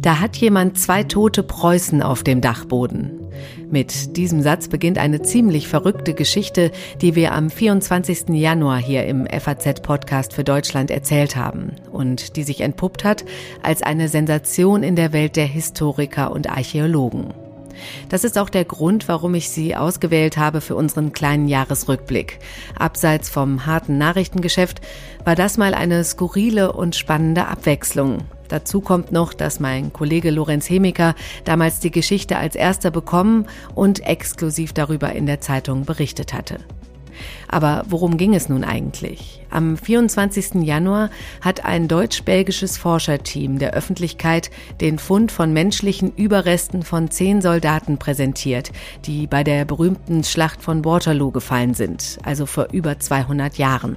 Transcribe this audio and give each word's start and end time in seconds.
Da 0.00 0.20
hat 0.20 0.36
jemand 0.36 0.78
zwei 0.78 1.02
tote 1.02 1.42
Preußen 1.42 2.02
auf 2.02 2.22
dem 2.22 2.40
Dachboden. 2.40 3.10
Mit 3.70 4.16
diesem 4.16 4.42
Satz 4.42 4.68
beginnt 4.68 4.98
eine 4.98 5.22
ziemlich 5.22 5.68
verrückte 5.68 6.14
Geschichte, 6.14 6.70
die 7.00 7.14
wir 7.14 7.32
am 7.32 7.50
24. 7.50 8.30
Januar 8.30 8.78
hier 8.78 9.06
im 9.06 9.26
FAZ-Podcast 9.26 10.32
für 10.32 10.44
Deutschland 10.44 10.90
erzählt 10.90 11.36
haben 11.36 11.72
und 11.92 12.36
die 12.36 12.44
sich 12.44 12.60
entpuppt 12.60 13.04
hat 13.04 13.24
als 13.62 13.82
eine 13.82 14.08
Sensation 14.08 14.82
in 14.82 14.96
der 14.96 15.12
Welt 15.12 15.36
der 15.36 15.46
Historiker 15.46 16.32
und 16.32 16.48
Archäologen. 16.48 17.34
Das 18.08 18.24
ist 18.24 18.38
auch 18.38 18.50
der 18.50 18.64
Grund, 18.64 19.08
warum 19.08 19.34
ich 19.34 19.50
sie 19.50 19.76
ausgewählt 19.76 20.36
habe 20.36 20.60
für 20.60 20.76
unseren 20.76 21.12
kleinen 21.12 21.48
Jahresrückblick. 21.48 22.38
Abseits 22.78 23.28
vom 23.28 23.66
harten 23.66 23.98
Nachrichtengeschäft 23.98 24.80
war 25.24 25.34
das 25.34 25.58
mal 25.58 25.74
eine 25.74 26.04
skurrile 26.04 26.72
und 26.72 26.96
spannende 26.96 27.46
Abwechslung. 27.46 28.18
Dazu 28.48 28.80
kommt 28.80 29.12
noch, 29.12 29.34
dass 29.34 29.60
mein 29.60 29.92
Kollege 29.92 30.30
Lorenz 30.30 30.70
Hemiker 30.70 31.14
damals 31.44 31.80
die 31.80 31.90
Geschichte 31.90 32.38
als 32.38 32.56
erster 32.56 32.90
bekommen 32.90 33.46
und 33.74 34.00
exklusiv 34.06 34.72
darüber 34.72 35.12
in 35.12 35.26
der 35.26 35.40
Zeitung 35.40 35.84
berichtet 35.84 36.32
hatte. 36.32 36.58
Aber 37.48 37.84
worum 37.88 38.16
ging 38.16 38.34
es 38.34 38.48
nun 38.48 38.64
eigentlich? 38.64 39.40
Am 39.50 39.76
24. 39.76 40.62
Januar 40.62 41.10
hat 41.40 41.64
ein 41.64 41.88
deutsch-belgisches 41.88 42.76
Forscherteam 42.76 43.58
der 43.58 43.72
Öffentlichkeit 43.72 44.50
den 44.80 44.98
Fund 44.98 45.32
von 45.32 45.52
menschlichen 45.52 46.14
Überresten 46.14 46.82
von 46.82 47.10
zehn 47.10 47.40
Soldaten 47.40 47.98
präsentiert, 47.98 48.70
die 49.06 49.26
bei 49.26 49.44
der 49.44 49.64
berühmten 49.64 50.24
Schlacht 50.24 50.62
von 50.62 50.84
Waterloo 50.84 51.30
gefallen 51.30 51.74
sind, 51.74 52.18
also 52.22 52.46
vor 52.46 52.68
über 52.72 52.98
200 52.98 53.56
Jahren. 53.56 53.96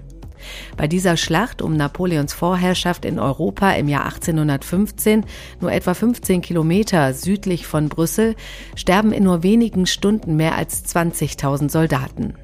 Bei 0.77 0.87
dieser 0.87 1.17
Schlacht 1.17 1.61
um 1.61 1.75
Napoleons 1.75 2.33
Vorherrschaft 2.33 3.05
in 3.05 3.19
Europa 3.19 3.71
im 3.71 3.87
Jahr 3.87 4.05
1815, 4.05 5.25
nur 5.59 5.71
etwa 5.71 5.93
15 5.93 6.41
Kilometer 6.41 7.13
südlich 7.13 7.67
von 7.67 7.89
Brüssel, 7.89 8.35
sterben 8.75 9.11
in 9.11 9.23
nur 9.23 9.43
wenigen 9.43 9.85
Stunden 9.85 10.35
mehr 10.35 10.55
als 10.55 10.85
20.000 10.85 11.69
Soldaten. 11.69 12.35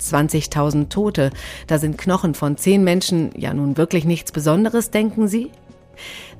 20.000 0.00 0.88
Tote, 0.88 1.30
da 1.66 1.78
sind 1.78 1.98
Knochen 1.98 2.34
von 2.34 2.56
zehn 2.56 2.82
Menschen 2.84 3.30
ja 3.36 3.54
nun 3.54 3.76
wirklich 3.76 4.04
nichts 4.04 4.32
Besonderes, 4.32 4.90
denken 4.90 5.28
Sie? 5.28 5.50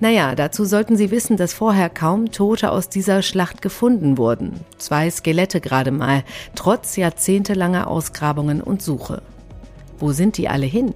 Naja, 0.01 0.35
dazu 0.35 0.65
sollten 0.65 0.97
Sie 0.97 1.11
wissen, 1.11 1.37
dass 1.37 1.53
vorher 1.53 1.91
kaum 1.91 2.33
Tote 2.33 2.71
aus 2.71 2.89
dieser 2.89 3.23
Schlacht 3.23 3.61
gefunden 3.61 4.17
wurden. 4.17 4.61
Zwei 4.79 5.11
Skelette 5.11 5.61
gerade 5.61 5.91
mal, 5.91 6.25
trotz 6.55 6.97
jahrzehntelanger 6.97 7.89
Ausgrabungen 7.89 8.63
und 8.63 8.83
Suche. 8.83 9.23
Wo 9.99 10.13
sind 10.13 10.39
die 10.39 10.49
alle 10.49 10.67
hin? 10.67 10.95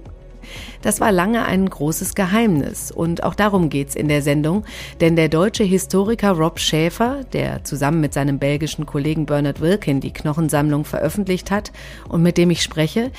Das 0.81 0.99
war 0.99 1.11
lange 1.11 1.45
ein 1.45 1.69
großes 1.69 2.15
Geheimnis 2.15 2.91
und 2.91 3.23
auch 3.23 3.35
darum 3.35 3.69
geht's 3.69 3.95
in 3.95 4.07
der 4.07 4.21
Sendung, 4.21 4.65
denn 5.01 5.15
der 5.15 5.29
deutsche 5.29 5.63
Historiker 5.63 6.31
Rob 6.31 6.59
Schäfer, 6.59 7.21
der 7.33 7.63
zusammen 7.63 8.01
mit 8.01 8.13
seinem 8.13 8.39
belgischen 8.39 8.85
Kollegen 8.85 9.25
Bernard 9.25 9.61
Wilkin 9.61 9.99
die 9.99 10.13
Knochensammlung 10.13 10.85
veröffentlicht 10.85 11.51
hat 11.51 11.71
und 12.09 12.21
mit 12.23 12.37
dem 12.37 12.49
ich 12.49 12.61
spreche, 12.61 13.11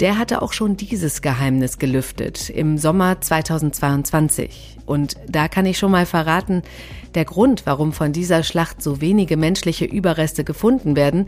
der 0.00 0.18
hatte 0.18 0.42
auch 0.42 0.52
schon 0.52 0.76
dieses 0.76 1.22
Geheimnis 1.22 1.78
gelüftet 1.78 2.50
im 2.50 2.78
Sommer 2.78 3.20
2022. 3.20 4.78
Und 4.86 5.16
da 5.28 5.46
kann 5.48 5.66
ich 5.66 5.78
schon 5.78 5.92
mal 5.92 6.06
verraten, 6.06 6.62
der 7.14 7.24
Grund, 7.24 7.62
warum 7.66 7.92
von 7.92 8.12
dieser 8.12 8.42
Schlacht 8.42 8.82
so 8.82 9.00
wenige 9.00 9.36
menschliche 9.36 9.84
Überreste 9.84 10.44
gefunden 10.44 10.96
werden, 10.96 11.26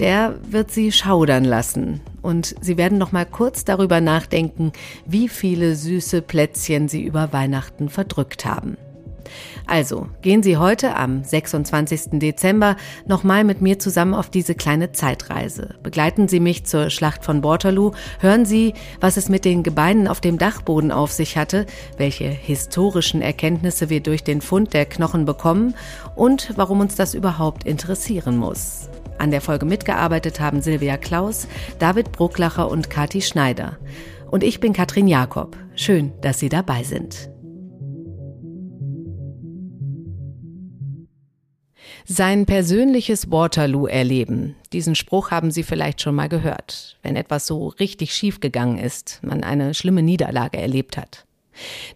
der 0.00 0.36
wird 0.48 0.70
sie 0.70 0.92
schaudern 0.92 1.44
lassen. 1.44 2.00
Und 2.22 2.54
sie 2.60 2.76
werden 2.76 2.98
noch 2.98 3.12
mal 3.12 3.26
kurz 3.26 3.64
darüber 3.64 4.00
nachdenken, 4.00 4.72
wie 5.06 5.28
viele 5.28 5.76
süße 5.76 6.22
Plätzchen 6.22 6.88
sie 6.88 7.02
über 7.02 7.32
Weihnachten 7.32 7.88
verdrückt 7.88 8.44
haben. 8.44 8.76
Also, 9.66 10.08
gehen 10.22 10.42
Sie 10.42 10.56
heute 10.56 10.96
am 10.96 11.24
26. 11.24 12.20
Dezember 12.20 12.76
nochmal 13.06 13.44
mit 13.44 13.60
mir 13.60 13.78
zusammen 13.78 14.14
auf 14.14 14.30
diese 14.30 14.54
kleine 14.54 14.92
Zeitreise. 14.92 15.74
Begleiten 15.82 16.28
Sie 16.28 16.40
mich 16.40 16.64
zur 16.64 16.90
Schlacht 16.90 17.24
von 17.24 17.42
Waterloo, 17.42 17.92
hören 18.20 18.46
Sie, 18.46 18.74
was 19.00 19.16
es 19.16 19.28
mit 19.28 19.44
den 19.44 19.62
Gebeinen 19.62 20.08
auf 20.08 20.20
dem 20.20 20.38
Dachboden 20.38 20.92
auf 20.92 21.12
sich 21.12 21.36
hatte, 21.36 21.66
welche 21.96 22.26
historischen 22.28 23.22
Erkenntnisse 23.22 23.90
wir 23.90 24.00
durch 24.00 24.22
den 24.22 24.40
Fund 24.40 24.72
der 24.72 24.86
Knochen 24.86 25.24
bekommen 25.24 25.74
und 26.14 26.52
warum 26.56 26.80
uns 26.80 26.94
das 26.94 27.14
überhaupt 27.14 27.64
interessieren 27.64 28.36
muss. 28.36 28.88
An 29.18 29.30
der 29.30 29.40
Folge 29.40 29.66
mitgearbeitet 29.66 30.40
haben 30.40 30.60
Silvia 30.60 30.96
Klaus, 30.96 31.48
David 31.78 32.12
Brucklacher 32.12 32.70
und 32.70 32.90
Kati 32.90 33.22
Schneider. 33.22 33.78
Und 34.30 34.42
ich 34.42 34.60
bin 34.60 34.72
Katrin 34.72 35.08
Jakob. 35.08 35.56
Schön, 35.74 36.12
dass 36.20 36.38
Sie 36.38 36.48
dabei 36.48 36.82
sind. 36.82 37.30
Sein 42.08 42.46
persönliches 42.46 43.32
Waterloo 43.32 43.86
erleben. 43.86 44.54
Diesen 44.72 44.94
Spruch 44.94 45.32
haben 45.32 45.50
Sie 45.50 45.64
vielleicht 45.64 46.00
schon 46.00 46.14
mal 46.14 46.28
gehört, 46.28 46.98
wenn 47.02 47.16
etwas 47.16 47.46
so 47.46 47.68
richtig 47.68 48.14
schief 48.14 48.38
gegangen 48.38 48.78
ist, 48.78 49.20
man 49.22 49.42
eine 49.42 49.74
schlimme 49.74 50.02
Niederlage 50.02 50.58
erlebt 50.58 50.96
hat. 50.96 51.25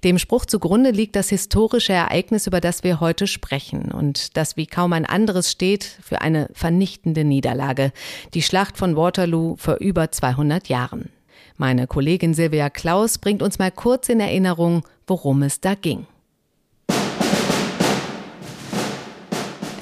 Dem 0.04 0.18
Spruch 0.18 0.46
zugrunde 0.46 0.90
liegt 0.90 1.16
das 1.16 1.28
historische 1.28 1.92
Ereignis, 1.92 2.46
über 2.46 2.60
das 2.60 2.84
wir 2.84 3.00
heute 3.00 3.26
sprechen 3.26 3.90
und 3.92 4.36
das 4.36 4.56
wie 4.56 4.66
kaum 4.66 4.92
ein 4.92 5.06
anderes 5.06 5.50
steht 5.50 5.84
für 5.84 6.20
eine 6.20 6.48
vernichtende 6.52 7.24
Niederlage, 7.24 7.92
die 8.34 8.42
Schlacht 8.42 8.76
von 8.76 8.96
Waterloo 8.96 9.56
vor 9.56 9.76
über 9.76 10.10
200 10.10 10.68
Jahren. 10.68 11.10
Meine 11.56 11.86
Kollegin 11.86 12.32
Silvia 12.34 12.70
Klaus 12.70 13.18
bringt 13.18 13.42
uns 13.42 13.58
mal 13.58 13.70
kurz 13.70 14.08
in 14.08 14.20
Erinnerung, 14.20 14.82
worum 15.06 15.42
es 15.42 15.60
da 15.60 15.74
ging. 15.74 16.06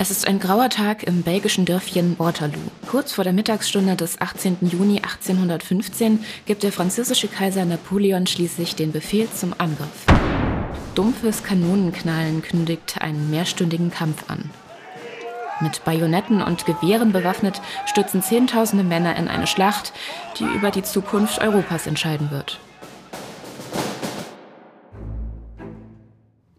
Es 0.01 0.13
ist 0.13 0.29
ein 0.29 0.39
grauer 0.39 0.71
Tag 0.71 1.03
im 1.03 1.23
belgischen 1.23 1.65
Dörfchen 1.65 2.17
Waterloo. 2.21 2.71
Kurz 2.89 3.13
vor 3.13 3.25
der 3.25 3.33
Mittagsstunde 3.33 3.97
des 3.97 4.21
18. 4.21 4.59
Juni 4.61 4.99
1815 4.99 6.25
gibt 6.47 6.63
der 6.63 6.71
französische 6.71 7.27
Kaiser 7.27 7.65
Napoleon 7.65 8.29
schließlich 8.29 8.77
den 8.77 8.93
Befehl 8.93 9.29
zum 9.29 9.55
Angriff. 9.59 10.07
Dumpfes 10.95 11.43
Kanonenknallen 11.43 12.43
kündigt 12.43 13.01
einen 13.01 13.29
mehrstündigen 13.29 13.91
Kampf 13.91 14.31
an. 14.31 14.51
Mit 15.61 15.85
Bajonetten 15.85 16.43
und 16.43 16.65
Gewehren 16.65 17.11
bewaffnet 17.11 17.61
stürzen 17.87 18.23
Zehntausende 18.23 18.85
Männer 18.85 19.17
in 19.17 19.27
eine 19.27 19.49
Schlacht, 19.49 19.93
die 20.39 20.45
über 20.45 20.71
die 20.71 20.85
Zukunft 20.85 21.41
Europas 21.41 21.89
entscheiden 21.89 22.31
wird. 22.31 22.61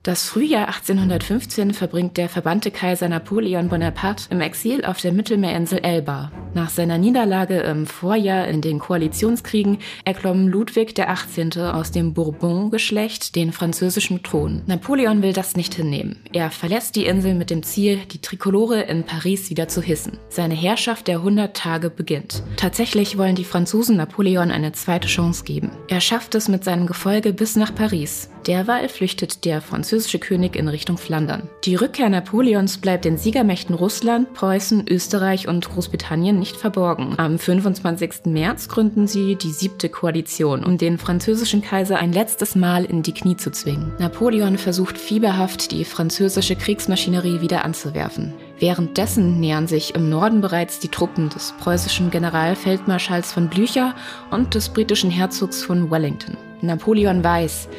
Das 0.01 0.29
Frühjahr 0.29 0.69
1815 0.69 1.73
verbringt 1.73 2.15
der 2.15 2.29
verbannte 2.29 2.71
Kaiser 2.71 3.09
Napoleon 3.09 3.67
Bonaparte 3.67 4.27
im 4.29 4.39
Exil 4.39 4.85
auf 4.85 5.01
der 5.01 5.11
Mittelmeerinsel 5.11 5.79
Elba. 5.79 6.31
Nach 6.53 6.69
seiner 6.69 6.97
Niederlage 6.97 7.59
im 7.59 7.85
Vorjahr 7.85 8.47
in 8.47 8.61
den 8.61 8.79
Koalitionskriegen 8.79 9.79
erklomm 10.05 10.47
Ludwig 10.47 10.95
XVIII. 10.95 11.63
aus 11.63 11.91
dem 11.91 12.13
Bourbon-Geschlecht 12.13 13.35
den 13.35 13.51
französischen 13.51 14.23
Thron. 14.23 14.61
Napoleon 14.67 15.21
will 15.21 15.33
das 15.33 15.57
nicht 15.57 15.75
hinnehmen. 15.75 16.23
Er 16.31 16.49
verlässt 16.49 16.95
die 16.95 17.05
Insel 17.05 17.35
mit 17.35 17.49
dem 17.49 17.61
Ziel, 17.61 17.99
die 18.09 18.21
Trikolore 18.21 18.83
in 18.83 19.03
Paris 19.03 19.49
wieder 19.49 19.67
zu 19.67 19.81
hissen. 19.81 20.17
Seine 20.29 20.55
Herrschaft 20.55 21.09
der 21.09 21.17
100 21.17 21.55
Tage 21.57 21.89
beginnt. 21.89 22.41
Tatsächlich 22.55 23.17
wollen 23.17 23.35
die 23.35 23.43
Franzosen 23.43 23.97
Napoleon 23.97 24.49
eine 24.49 24.71
zweite 24.71 25.09
Chance 25.09 25.43
geben. 25.43 25.71
Er 25.89 25.99
schafft 25.99 26.35
es 26.35 26.47
mit 26.47 26.63
seinem 26.63 26.87
Gefolge 26.87 27.33
bis 27.33 27.57
nach 27.57 27.75
Paris. 27.75 28.29
Derweil 28.47 28.87
flüchtet 28.87 29.43
der 29.43 29.61
französische 29.61 29.88
König 30.19 30.55
in 30.55 30.67
Richtung 30.67 30.97
Flandern. 30.97 31.49
Die 31.65 31.75
Rückkehr 31.75 32.09
Napoleons 32.09 32.77
bleibt 32.77 33.05
den 33.05 33.17
Siegermächten 33.17 33.75
Russland, 33.75 34.33
Preußen, 34.33 34.85
Österreich 34.87 35.47
und 35.47 35.69
Großbritannien 35.69 36.37
nicht 36.37 36.55
verborgen. 36.55 37.15
Am 37.17 37.39
25. 37.39 38.25
März 38.25 38.67
gründen 38.67 39.07
sie 39.07 39.35
die 39.35 39.51
siebte 39.51 39.89
Koalition, 39.89 40.63
um 40.63 40.77
den 40.77 40.97
französischen 40.97 41.61
Kaiser 41.61 41.97
ein 41.97 42.13
letztes 42.13 42.55
Mal 42.55 42.85
in 42.85 43.01
die 43.01 43.13
Knie 43.13 43.37
zu 43.37 43.51
zwingen. 43.51 43.93
Napoleon 43.99 44.57
versucht 44.57 44.97
fieberhaft, 44.97 45.71
die 45.71 45.85
französische 45.85 46.55
Kriegsmaschinerie 46.55 47.41
wieder 47.41 47.65
anzuwerfen. 47.65 48.33
Währenddessen 48.59 49.39
nähern 49.39 49.67
sich 49.67 49.95
im 49.95 50.09
Norden 50.09 50.41
bereits 50.41 50.79
die 50.79 50.89
Truppen 50.89 51.29
des 51.29 51.53
preußischen 51.59 52.11
Generalfeldmarschalls 52.11 53.31
von 53.31 53.47
Blücher 53.47 53.95
und 54.31 54.53
des 54.53 54.69
britischen 54.69 55.09
Herzogs 55.09 55.63
von 55.63 55.89
Wellington. 55.89 56.37
Napoleon 56.61 57.23
weiß, 57.23 57.69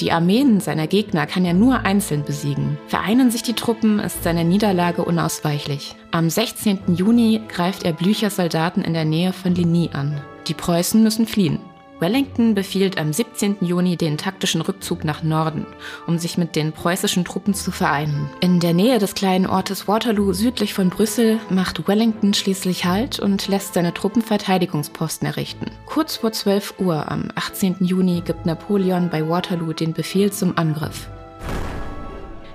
die 0.00 0.12
Armeen 0.12 0.60
seiner 0.60 0.86
Gegner 0.86 1.26
kann 1.26 1.44
er 1.44 1.54
nur 1.54 1.80
einzeln 1.84 2.24
besiegen. 2.24 2.78
Vereinen 2.88 3.30
sich 3.30 3.42
die 3.42 3.54
Truppen, 3.54 3.98
ist 3.98 4.22
seine 4.22 4.44
Niederlage 4.44 5.04
unausweichlich. 5.04 5.94
Am 6.10 6.28
16. 6.28 6.96
Juni 6.96 7.40
greift 7.48 7.84
er 7.84 7.92
Blüchers 7.92 8.36
Soldaten 8.36 8.82
in 8.82 8.94
der 8.94 9.04
Nähe 9.04 9.32
von 9.32 9.54
Ligny 9.54 9.90
an. 9.92 10.20
Die 10.48 10.54
Preußen 10.54 11.02
müssen 11.02 11.26
fliehen. 11.26 11.60
Wellington 12.00 12.54
befiehlt 12.54 12.98
am 12.98 13.12
17. 13.12 13.58
Juni 13.60 13.96
den 13.96 14.18
taktischen 14.18 14.62
Rückzug 14.62 15.04
nach 15.04 15.22
Norden, 15.22 15.66
um 16.06 16.18
sich 16.18 16.38
mit 16.38 16.56
den 16.56 16.72
preußischen 16.72 17.24
Truppen 17.24 17.54
zu 17.54 17.70
vereinen. 17.70 18.30
In 18.40 18.58
der 18.58 18.72
Nähe 18.72 18.98
des 18.98 19.14
kleinen 19.14 19.46
Ortes 19.46 19.86
Waterloo 19.86 20.32
südlich 20.32 20.74
von 20.74 20.90
Brüssel 20.90 21.38
macht 21.50 21.86
Wellington 21.86 22.34
schließlich 22.34 22.86
Halt 22.86 23.20
und 23.20 23.48
lässt 23.48 23.74
seine 23.74 23.92
Truppen 23.92 24.22
Verteidigungsposten 24.22 25.26
errichten. 25.26 25.70
Kurz 25.86 26.16
vor 26.16 26.32
12 26.32 26.74
Uhr 26.78 27.10
am 27.10 27.28
18. 27.34 27.76
Juni 27.80 28.22
gibt 28.24 28.46
Napoleon 28.46 29.10
bei 29.10 29.28
Waterloo 29.28 29.72
den 29.72 29.92
Befehl 29.92 30.32
zum 30.32 30.56
Angriff. 30.56 31.08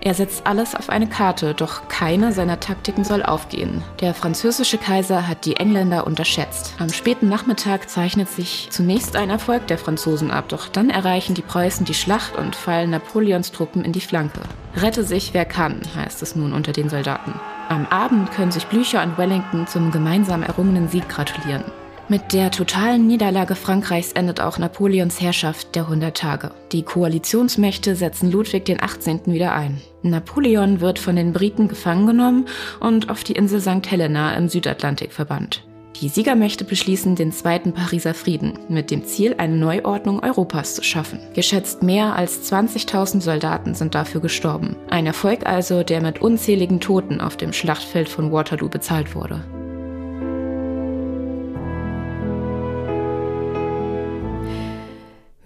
Er 0.06 0.14
setzt 0.14 0.46
alles 0.46 0.76
auf 0.76 0.92
eine 0.92 1.08
Karte, 1.08 1.56
doch 1.56 1.88
keine 1.88 2.32
seiner 2.32 2.60
Taktiken 2.60 3.04
soll 3.04 3.24
aufgehen. 3.24 3.82
Der 4.02 4.14
französische 4.14 4.78
Kaiser 4.78 5.28
hat 5.28 5.46
die 5.46 5.56
Engländer 5.56 6.06
unterschätzt. 6.06 6.76
Am 6.78 6.90
späten 6.90 7.28
Nachmittag 7.28 7.90
zeichnet 7.90 8.30
sich 8.30 8.68
zunächst 8.70 9.16
ein 9.16 9.32
Erfolg 9.32 9.66
der 9.66 9.80
Franzosen 9.80 10.30
ab, 10.30 10.46
doch 10.50 10.68
dann 10.68 10.92
erreichen 10.92 11.34
die 11.34 11.42
Preußen 11.42 11.88
die 11.88 11.96
Schlacht 11.96 12.36
und 12.36 12.56
fallen 12.56 12.92
Napoleons 12.92 13.52
Truppen 13.52 13.84
in 13.84 13.94
die 13.94 14.02
Flanke. 14.02 14.42
Rette 14.76 15.04
sich 15.04 15.34
wer 15.34 15.46
kann, 15.46 15.82
heißt 15.96 16.22
es 16.22 16.36
nun 16.36 16.54
unter 16.54 16.72
den 16.72 16.90
Soldaten. 16.90 17.34
Am 17.70 17.88
Abend 17.88 18.32
können 18.32 18.52
sich 18.52 18.68
Blücher 18.68 19.02
und 19.02 19.18
Wellington 19.18 19.66
zum 19.66 19.90
gemeinsam 19.90 20.44
errungenen 20.44 20.88
Sieg 20.88 21.10
gratulieren. 21.10 21.64
Mit 22.08 22.34
der 22.34 22.52
totalen 22.52 23.08
Niederlage 23.08 23.56
Frankreichs 23.56 24.12
endet 24.12 24.40
auch 24.40 24.60
Napoleons 24.60 25.20
Herrschaft 25.20 25.74
der 25.74 25.84
100 25.86 26.16
Tage. 26.16 26.52
Die 26.72 26.84
Koalitionsmächte 26.84 27.96
setzen 27.96 28.32
Ludwig 28.32 28.66
den 28.66 28.80
18. 28.80 29.22
wieder 29.26 29.56
ein. 29.56 29.82
Napoleon 30.04 30.82
wird 30.82 31.00
von 31.00 31.16
den 31.16 31.34
Briten 31.34 31.68
gefangen 31.68 32.06
genommen 32.06 32.46
und 32.80 33.10
auf 33.10 33.24
die 33.24 33.34
Insel 33.34 33.60
St. 33.60 33.90
Helena 33.90 34.36
im 34.36 34.50
Südatlantik 34.50 35.14
verbannt. 35.14 35.66
Die 36.00 36.10
Siegermächte 36.10 36.64
beschließen 36.64 37.16
den 37.16 37.32
Zweiten 37.32 37.74
Pariser 37.74 38.14
Frieden 38.14 38.60
mit 38.70 38.92
dem 38.92 39.06
Ziel, 39.06 39.34
eine 39.40 39.56
Neuordnung 39.56 40.20
Europas 40.20 40.76
zu 40.76 40.84
schaffen. 40.84 41.20
Geschätzt 41.34 41.82
mehr 41.82 42.16
als 42.16 42.52
20.000 42.52 43.22
Soldaten 43.22 43.74
sind 43.74 43.96
dafür 43.96 44.22
gestorben. 44.22 44.76
Ein 44.92 45.08
Erfolg 45.08 45.48
also, 45.48 45.82
der 45.82 46.02
mit 46.02 46.22
unzähligen 46.22 46.82
Toten 46.82 47.20
auf 47.20 47.36
dem 47.36 47.52
Schlachtfeld 47.52 48.10
von 48.10 48.32
Waterloo 48.32 48.70
bezahlt 48.70 49.16
wurde. 49.16 49.44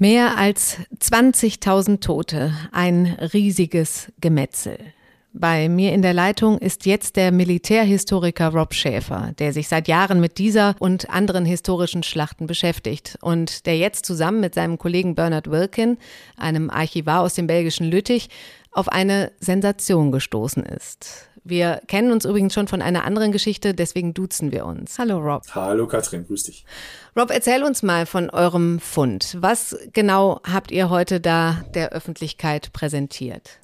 Mehr 0.02 0.38
als 0.38 0.78
20.000 0.98 2.00
Tote, 2.00 2.54
ein 2.72 3.18
riesiges 3.34 4.14
Gemetzel. 4.22 4.78
Bei 5.34 5.68
mir 5.68 5.92
in 5.92 6.02
der 6.02 6.14
Leitung 6.14 6.58
ist 6.58 6.86
jetzt 6.86 7.18
der 7.18 7.34
Militärhistoriker 7.34 8.48
Rob 8.48 8.74
Schäfer, 8.74 9.34
der 9.40 9.52
sich 9.52 9.68
seit 9.68 9.90
Jahren 9.90 10.22
mit 10.22 10.38
dieser 10.38 10.78
und 10.80 11.10
anderen 11.10 11.44
historischen 11.44 12.04
Schlachten 12.04 12.48
beschäftigt 12.48 13.18
und 13.20 13.66
der 13.66 13.78
jetzt 13.78 14.06
zusammen 14.06 14.40
mit 14.40 14.56
seinem 14.56 14.78
Kollegen 14.78 15.16
Bernard 15.16 15.52
Wilkin, 15.52 15.98
einem 16.38 16.70
Archivar 16.70 17.20
aus 17.20 17.34
dem 17.34 17.48
belgischen 17.48 17.92
Lüttich, 17.92 18.30
auf 18.72 18.88
eine 18.88 19.34
Sensation 19.42 20.14
gestoßen 20.14 20.64
ist. 20.64 21.29
Wir 21.50 21.82
kennen 21.88 22.12
uns 22.12 22.26
übrigens 22.26 22.54
schon 22.54 22.68
von 22.68 22.82
einer 22.82 23.06
anderen 23.06 23.32
Geschichte, 23.32 23.74
deswegen 23.74 24.14
duzen 24.14 24.52
wir 24.52 24.66
uns. 24.66 25.00
Hallo 25.00 25.18
Rob. 25.18 25.44
Hallo 25.56 25.88
Katrin, 25.88 26.26
grüß 26.28 26.44
dich. 26.44 26.64
Rob, 27.18 27.32
erzähl 27.32 27.64
uns 27.64 27.82
mal 27.82 28.06
von 28.06 28.30
eurem 28.30 28.80
Fund. 28.80 29.36
Was 29.40 29.76
genau 29.92 30.42
habt 30.44 30.72
ihr 30.72 30.90
heute 30.90 31.20
da 31.20 31.64
der 31.74 31.92
Öffentlichkeit 31.92 32.72
präsentiert? 32.72 33.60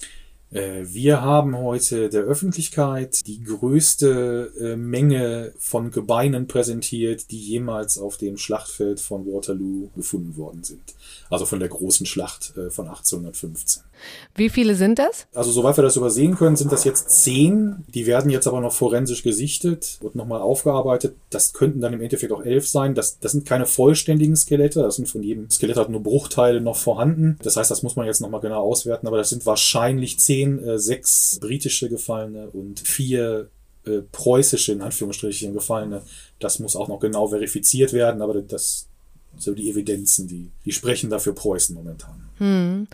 Äh, 0.50 0.84
wir 0.86 1.22
haben 1.22 1.56
heute 1.56 2.08
der 2.08 2.22
Öffentlichkeit 2.22 3.26
die 3.26 3.42
größte 3.42 4.52
äh, 4.60 4.76
Menge 4.76 5.52
von 5.58 5.90
Gebeinen 5.90 6.46
präsentiert, 6.46 7.30
die 7.30 7.38
jemals 7.38 7.98
auf 7.98 8.16
dem 8.16 8.36
Schlachtfeld 8.36 9.00
von 9.00 9.26
Waterloo 9.26 9.90
gefunden 9.94 10.36
worden 10.36 10.64
sind. 10.64 10.94
Also 11.30 11.46
von 11.46 11.60
der 11.60 11.68
großen 11.68 12.06
Schlacht 12.06 12.56
äh, 12.56 12.70
von 12.70 12.88
1815. 12.88 13.82
Wie 14.34 14.48
viele 14.48 14.74
sind 14.74 14.98
das? 14.98 15.26
Also 15.34 15.50
soweit 15.50 15.76
wir 15.78 15.82
das 15.82 15.96
übersehen 15.96 16.36
können, 16.36 16.56
sind 16.56 16.72
das 16.72 16.84
jetzt 16.84 17.10
zehn. 17.10 17.84
Die 17.88 18.06
werden 18.06 18.30
jetzt 18.30 18.46
aber 18.46 18.60
noch 18.60 18.72
forensisch 18.72 19.22
gesichtet 19.22 19.98
und 20.02 20.14
nochmal 20.14 20.40
aufgearbeitet. 20.40 21.16
Das 21.30 21.52
könnten 21.52 21.80
dann 21.80 21.92
im 21.92 22.00
Endeffekt 22.00 22.32
auch 22.32 22.44
elf 22.44 22.68
sein. 22.68 22.94
Das, 22.94 23.18
das 23.18 23.32
sind 23.32 23.46
keine 23.46 23.66
vollständigen 23.66 24.36
Skelette. 24.36 24.82
Das 24.82 24.96
sind 24.96 25.08
von 25.08 25.22
jedem 25.22 25.50
Skelett 25.50 25.76
halt 25.76 25.88
nur 25.88 26.02
Bruchteile 26.02 26.60
noch 26.60 26.76
vorhanden. 26.76 27.38
Das 27.42 27.56
heißt, 27.56 27.70
das 27.70 27.82
muss 27.82 27.96
man 27.96 28.06
jetzt 28.06 28.20
nochmal 28.20 28.40
genau 28.40 28.62
auswerten. 28.62 29.06
Aber 29.06 29.16
das 29.16 29.30
sind 29.30 29.46
wahrscheinlich 29.46 30.18
zehn, 30.18 30.62
äh, 30.62 30.78
sechs 30.78 31.38
britische 31.40 31.88
Gefallene 31.88 32.48
und 32.50 32.80
vier 32.80 33.48
äh, 33.86 34.02
preußische, 34.12 34.72
in 34.72 34.82
Anführungsstrichen, 34.82 35.54
Gefallene. 35.54 36.02
Das 36.38 36.58
muss 36.58 36.76
auch 36.76 36.88
noch 36.88 37.00
genau 37.00 37.28
verifiziert 37.28 37.92
werden. 37.92 38.20
Aber 38.20 38.42
das, 38.42 38.88
so 39.38 39.54
die 39.54 39.70
Evidenzen, 39.70 40.28
die, 40.28 40.50
die 40.64 40.72
sprechen 40.72 41.10
dafür 41.10 41.34
Preußen 41.34 41.74
momentan. 41.74 42.28
Hm. 42.38 42.86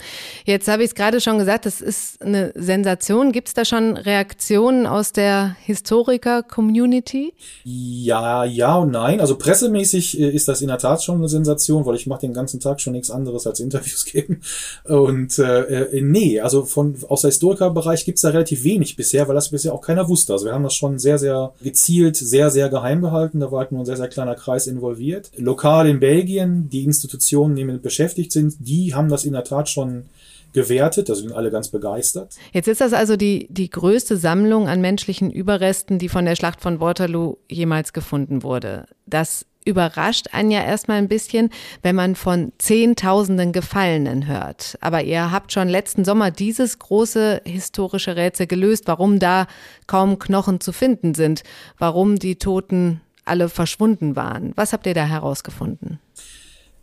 Jetzt 0.44 0.68
habe 0.68 0.84
ich 0.84 0.90
es 0.90 0.94
gerade 0.94 1.20
schon 1.20 1.38
gesagt, 1.38 1.66
das 1.66 1.80
ist 1.80 2.22
eine 2.22 2.52
Sensation. 2.54 3.32
Gibt 3.32 3.48
es 3.48 3.54
da 3.54 3.64
schon 3.64 3.96
Reaktionen 3.96 4.86
aus 4.86 5.12
der 5.12 5.56
Historiker-Community? 5.64 7.32
Ja, 7.64 8.44
ja 8.44 8.76
und 8.76 8.92
nein. 8.92 9.20
Also 9.20 9.36
pressemäßig 9.36 10.20
äh, 10.20 10.30
ist 10.30 10.46
das 10.46 10.62
in 10.62 10.68
der 10.68 10.78
Tat 10.78 11.02
schon 11.02 11.16
eine 11.16 11.28
Sensation, 11.28 11.84
weil 11.86 11.96
ich 11.96 12.06
mache 12.06 12.20
den 12.20 12.34
ganzen 12.34 12.60
Tag 12.60 12.80
schon 12.80 12.92
nichts 12.92 13.10
anderes 13.10 13.46
als 13.46 13.58
Interviews 13.58 14.04
geben. 14.12 14.42
Und 14.84 15.38
äh, 15.38 15.62
äh, 15.62 16.02
nee, 16.02 16.40
also 16.40 16.64
von 16.64 16.96
aus 17.08 17.22
der 17.22 17.30
Historikerbereich 17.30 18.04
gibt 18.04 18.18
es 18.18 18.22
da 18.22 18.28
relativ 18.28 18.62
wenig 18.62 18.94
bisher, 18.94 19.26
weil 19.26 19.34
das 19.34 19.50
bisher 19.50 19.74
auch 19.74 19.80
keiner 19.80 20.08
wusste. 20.08 20.32
Also 20.34 20.46
wir 20.46 20.52
haben 20.52 20.62
das 20.62 20.74
schon 20.74 21.00
sehr, 21.00 21.18
sehr 21.18 21.52
gezielt, 21.62 22.16
sehr, 22.16 22.50
sehr 22.50 22.68
geheim 22.68 23.02
gehalten. 23.02 23.40
Da 23.40 23.50
war 23.50 23.60
halt 23.60 23.72
nur 23.72 23.82
ein 23.82 23.86
sehr, 23.86 23.96
sehr 23.96 24.08
kleiner 24.08 24.36
Kreis 24.36 24.68
involviert. 24.68 25.32
Lokal 25.36 25.88
in 25.88 25.98
Belgien, 25.98 26.68
die 26.70 26.84
Institutionen, 26.84 27.56
die 27.56 27.66
damit 27.66 27.82
beschäftigt 27.82 28.30
sind, 28.30 28.54
die 28.60 28.94
haben 28.94 29.08
das 29.08 29.24
in 29.32 29.34
der 29.34 29.44
Tat 29.44 29.68
schon 29.68 30.04
gewertet, 30.52 31.08
da 31.08 31.14
sind 31.14 31.32
alle 31.32 31.50
ganz 31.50 31.68
begeistert. 31.68 32.34
Jetzt 32.52 32.68
ist 32.68 32.80
das 32.80 32.92
also 32.92 33.16
die, 33.16 33.46
die 33.50 33.70
größte 33.70 34.18
Sammlung 34.18 34.68
an 34.68 34.80
menschlichen 34.82 35.30
Überresten, 35.30 35.98
die 35.98 36.10
von 36.10 36.26
der 36.26 36.36
Schlacht 36.36 36.60
von 36.60 36.78
Waterloo 36.78 37.38
jemals 37.48 37.94
gefunden 37.94 38.42
wurde. 38.42 38.84
Das 39.06 39.46
überrascht 39.64 40.26
einen 40.32 40.50
ja 40.50 40.62
erstmal 40.62 40.98
ein 40.98 41.08
bisschen, 41.08 41.50
wenn 41.82 41.94
man 41.94 42.16
von 42.16 42.52
Zehntausenden 42.58 43.52
Gefallenen 43.52 44.26
hört. 44.26 44.76
Aber 44.80 45.02
ihr 45.04 45.30
habt 45.30 45.52
schon 45.52 45.68
letzten 45.68 46.04
Sommer 46.04 46.30
dieses 46.30 46.78
große 46.78 47.42
historische 47.44 48.16
Rätsel 48.16 48.46
gelöst, 48.46 48.84
warum 48.86 49.18
da 49.18 49.46
kaum 49.86 50.18
Knochen 50.18 50.60
zu 50.60 50.72
finden 50.72 51.14
sind, 51.14 51.44
warum 51.78 52.18
die 52.18 52.36
Toten 52.36 53.00
alle 53.24 53.48
verschwunden 53.48 54.16
waren. 54.16 54.52
Was 54.56 54.72
habt 54.72 54.86
ihr 54.86 54.94
da 54.94 55.04
herausgefunden? 55.04 56.00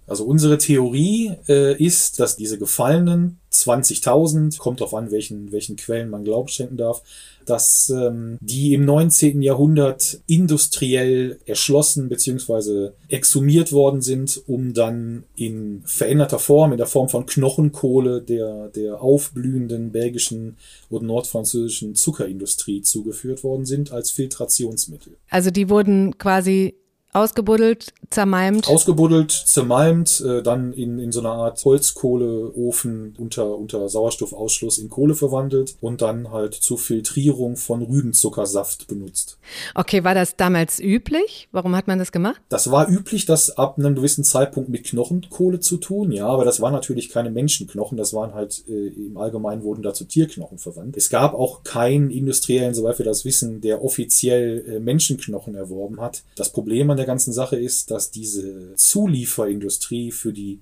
Also 0.10 0.26
unsere 0.26 0.58
Theorie 0.58 1.34
äh, 1.48 1.78
ist, 1.78 2.20
dass 2.20 2.36
diese 2.36 2.58
Gefallenen 2.58 3.40
20.000, 3.52 4.58
kommt 4.58 4.80
darauf 4.80 4.94
an, 4.94 5.12
welchen, 5.12 5.52
welchen 5.52 5.76
Quellen 5.76 6.10
man 6.10 6.24
Glauben 6.24 6.48
schenken 6.48 6.78
darf, 6.78 7.04
dass 7.46 7.90
ähm, 7.90 8.38
die 8.42 8.74
im 8.74 8.86
19. 8.86 9.42
Jahrhundert 9.42 10.20
industriell 10.28 11.40
erschlossen 11.46 12.10
bzw. 12.10 12.90
exhumiert 13.08 13.72
worden 13.72 14.02
sind, 14.02 14.42
um 14.48 14.74
dann 14.74 15.24
in 15.36 15.82
veränderter 15.86 16.40
Form, 16.40 16.72
in 16.72 16.78
der 16.78 16.88
Form 16.88 17.10
von 17.10 17.26
Knochenkohle 17.26 18.22
der, 18.22 18.70
der 18.70 19.02
aufblühenden 19.02 19.92
belgischen 19.92 20.58
und 20.90 21.04
nordfranzösischen 21.06 21.96
Zuckerindustrie 21.96 22.82
zugeführt 22.82 23.44
worden 23.44 23.66
sind 23.66 23.92
als 23.92 24.12
Filtrationsmittel. 24.12 25.18
Also 25.30 25.52
die 25.52 25.70
wurden 25.70 26.18
quasi 26.18 26.76
Ausgebuddelt, 27.12 27.94
zermalmt. 28.12 28.68
Ausgebuddelt, 28.68 29.32
zermalmt, 29.32 30.22
äh, 30.22 30.44
dann 30.44 30.74
in, 30.74 31.00
in 31.00 31.12
so 31.12 31.22
einer 31.22 31.32
Art 31.32 31.64
Holzkohleofen 31.66 33.16
unter, 33.18 33.58
unter 33.58 33.90
Sauerstoffausschluss 33.90 34.78
in 34.78 34.90
Kohle 34.90 35.16
verwandelt 35.16 35.76
und 35.82 36.04
dann 36.04 36.32
halt 36.32 36.54
zur 36.54 36.78
Filtrierung 36.78 37.56
von 37.56 37.82
Rübenzuckersaft 37.82 38.88
benutzt. 38.88 39.40
Okay, 39.74 40.04
war 40.04 40.14
das 40.14 40.36
damals 40.36 40.80
üblich? 40.80 41.50
Warum 41.52 41.76
hat 41.76 41.88
man 41.88 41.98
das 41.98 42.12
gemacht? 42.12 42.42
Das 42.50 42.70
war 42.70 42.88
üblich, 42.88 43.26
das 43.26 43.58
ab 43.58 43.80
einem 43.80 43.96
gewissen 43.96 44.24
Zeitpunkt 44.24 44.70
mit 44.70 44.84
Knochenkohle 44.84 45.60
zu 45.60 45.78
tun, 45.78 46.12
ja, 46.12 46.28
aber 46.28 46.46
das 46.46 46.62
waren 46.62 46.74
natürlich 46.74 47.10
keine 47.10 47.32
Menschenknochen, 47.32 47.98
das 47.98 48.14
waren 48.14 48.36
halt 48.36 48.64
äh, 48.68 48.90
im 48.90 49.18
Allgemeinen 49.18 49.64
wurden 49.64 49.82
dazu 49.82 50.06
Tierknochen 50.06 50.60
verwandt. 50.60 50.96
Es 50.96 51.10
gab 51.10 51.34
auch 51.34 51.64
keinen 51.64 52.12
Industriellen, 52.12 52.76
soweit 52.76 53.00
wir 53.00 53.06
das 53.06 53.26
wissen, 53.26 53.62
der 53.62 53.84
offiziell 53.84 54.64
äh, 54.68 54.80
Menschenknochen 54.80 55.56
erworben 55.56 56.00
hat. 56.00 56.22
Das 56.36 56.52
Problem 56.52 56.92
an 56.92 56.99
der 57.00 57.08
ganzen 57.08 57.34
Sache 57.34 57.56
ist, 57.56 57.90
dass 57.92 58.12
diese 58.12 58.76
Zulieferindustrie 58.76 60.12
für 60.12 60.34
die 60.34 60.60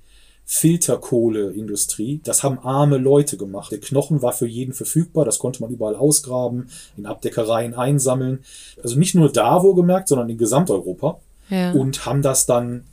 Filterkohleindustrie, 0.49 2.21
das 2.23 2.41
haben 2.41 2.59
arme 2.59 2.97
Leute 2.97 3.35
gemacht. 3.35 3.69
Der 3.73 3.81
Knochen 3.81 4.21
war 4.21 4.31
für 4.31 4.47
jeden 4.47 4.73
verfügbar, 4.73 5.25
das 5.25 5.39
konnte 5.39 5.61
man 5.61 5.71
überall 5.71 5.95
ausgraben, 5.95 6.69
in 6.95 7.05
Abdeckereien 7.05 7.73
einsammeln. 7.73 8.45
Also 8.81 8.97
nicht 8.97 9.13
nur 9.13 9.29
da 9.29 9.61
wo 9.61 9.73
gemerkt, 9.73 10.07
sondern 10.07 10.29
in 10.29 10.37
Gesamteuropa. 10.37 11.19
Ja. 11.49 11.73
Und 11.73 12.05
haben 12.05 12.21
das 12.21 12.45
dann, 12.45 12.85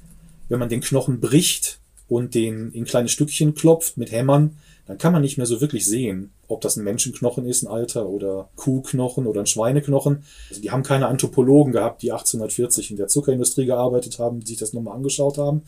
wenn 0.49 0.59
man 0.59 0.69
den 0.69 0.81
Knochen 0.81 1.21
bricht 1.21 1.79
und 2.09 2.35
den 2.35 2.71
in 2.73 2.85
kleine 2.85 3.09
Stückchen 3.09 3.55
klopft 3.55 3.97
mit 3.97 4.13
Hämmern, 4.13 4.59
dann 4.87 4.99
kann 4.99 5.13
man 5.13 5.23
nicht 5.23 5.39
mehr 5.39 5.47
so 5.47 5.61
wirklich 5.61 5.87
sehen, 5.87 6.33
ob 6.47 6.61
das 6.61 6.77
ein 6.77 6.85
Menschenknochen 6.85 7.47
ist, 7.47 7.63
ein 7.63 7.69
alter 7.69 8.07
oder 8.07 8.51
Kuhknochen 8.57 9.27
oder 9.27 9.41
ein 9.41 9.47
Schweineknochen. 9.47 10.25
Also 10.51 10.61
die 10.61 10.71
haben 10.71 10.83
keine 10.83 11.07
Anthropologen 11.07 11.73
gehabt, 11.73 12.03
die 12.03 12.13
1840 12.13 12.91
in 12.91 12.97
der 12.99 13.09
Zuckerindustrie 13.09 13.65
gearbeitet 13.65 14.19
haben, 14.19 14.41
die 14.41 14.49
sich 14.49 14.59
das 14.59 14.75
nochmal 14.75 14.97
angeschaut 14.97 15.39
haben. 15.39 15.63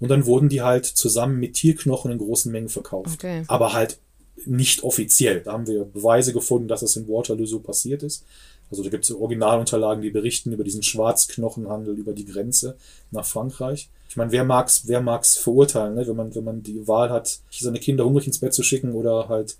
Und 0.00 0.10
dann 0.10 0.26
wurden 0.26 0.48
die 0.48 0.62
halt 0.62 0.84
zusammen 0.84 1.40
mit 1.40 1.54
Tierknochen 1.54 2.12
in 2.12 2.18
großen 2.18 2.52
Mengen 2.52 2.68
verkauft. 2.68 3.14
Okay. 3.14 3.42
Aber 3.48 3.72
halt 3.72 3.98
nicht 4.46 4.82
offiziell. 4.82 5.40
Da 5.40 5.52
haben 5.52 5.66
wir 5.66 5.84
Beweise 5.84 6.32
gefunden, 6.32 6.68
dass 6.68 6.82
es 6.82 6.96
in 6.96 7.08
Waterloo 7.08 7.46
so 7.46 7.60
passiert 7.60 8.02
ist. 8.02 8.24
Also 8.70 8.82
da 8.82 8.90
gibt 8.90 9.04
es 9.04 9.10
Originalunterlagen, 9.12 10.02
die 10.02 10.10
berichten 10.10 10.52
über 10.52 10.64
diesen 10.64 10.82
Schwarzknochenhandel 10.82 11.96
über 11.96 12.12
die 12.12 12.26
Grenze 12.26 12.76
nach 13.10 13.24
Frankreich. 13.24 13.88
Ich 14.08 14.16
meine, 14.16 14.32
wer 14.32 14.44
mag's, 14.44 14.86
wer 14.86 15.00
mag's 15.00 15.36
verurteilen, 15.36 15.94
ne? 15.94 16.06
wenn 16.06 16.16
man, 16.16 16.34
wenn 16.34 16.44
man 16.44 16.62
die 16.62 16.86
Wahl 16.88 17.10
hat, 17.10 17.40
seine 17.50 17.78
Kinder 17.78 18.04
hungrig 18.04 18.26
ins 18.26 18.38
Bett 18.38 18.54
zu 18.54 18.62
schicken 18.62 18.92
oder 18.92 19.28
halt 19.28 19.56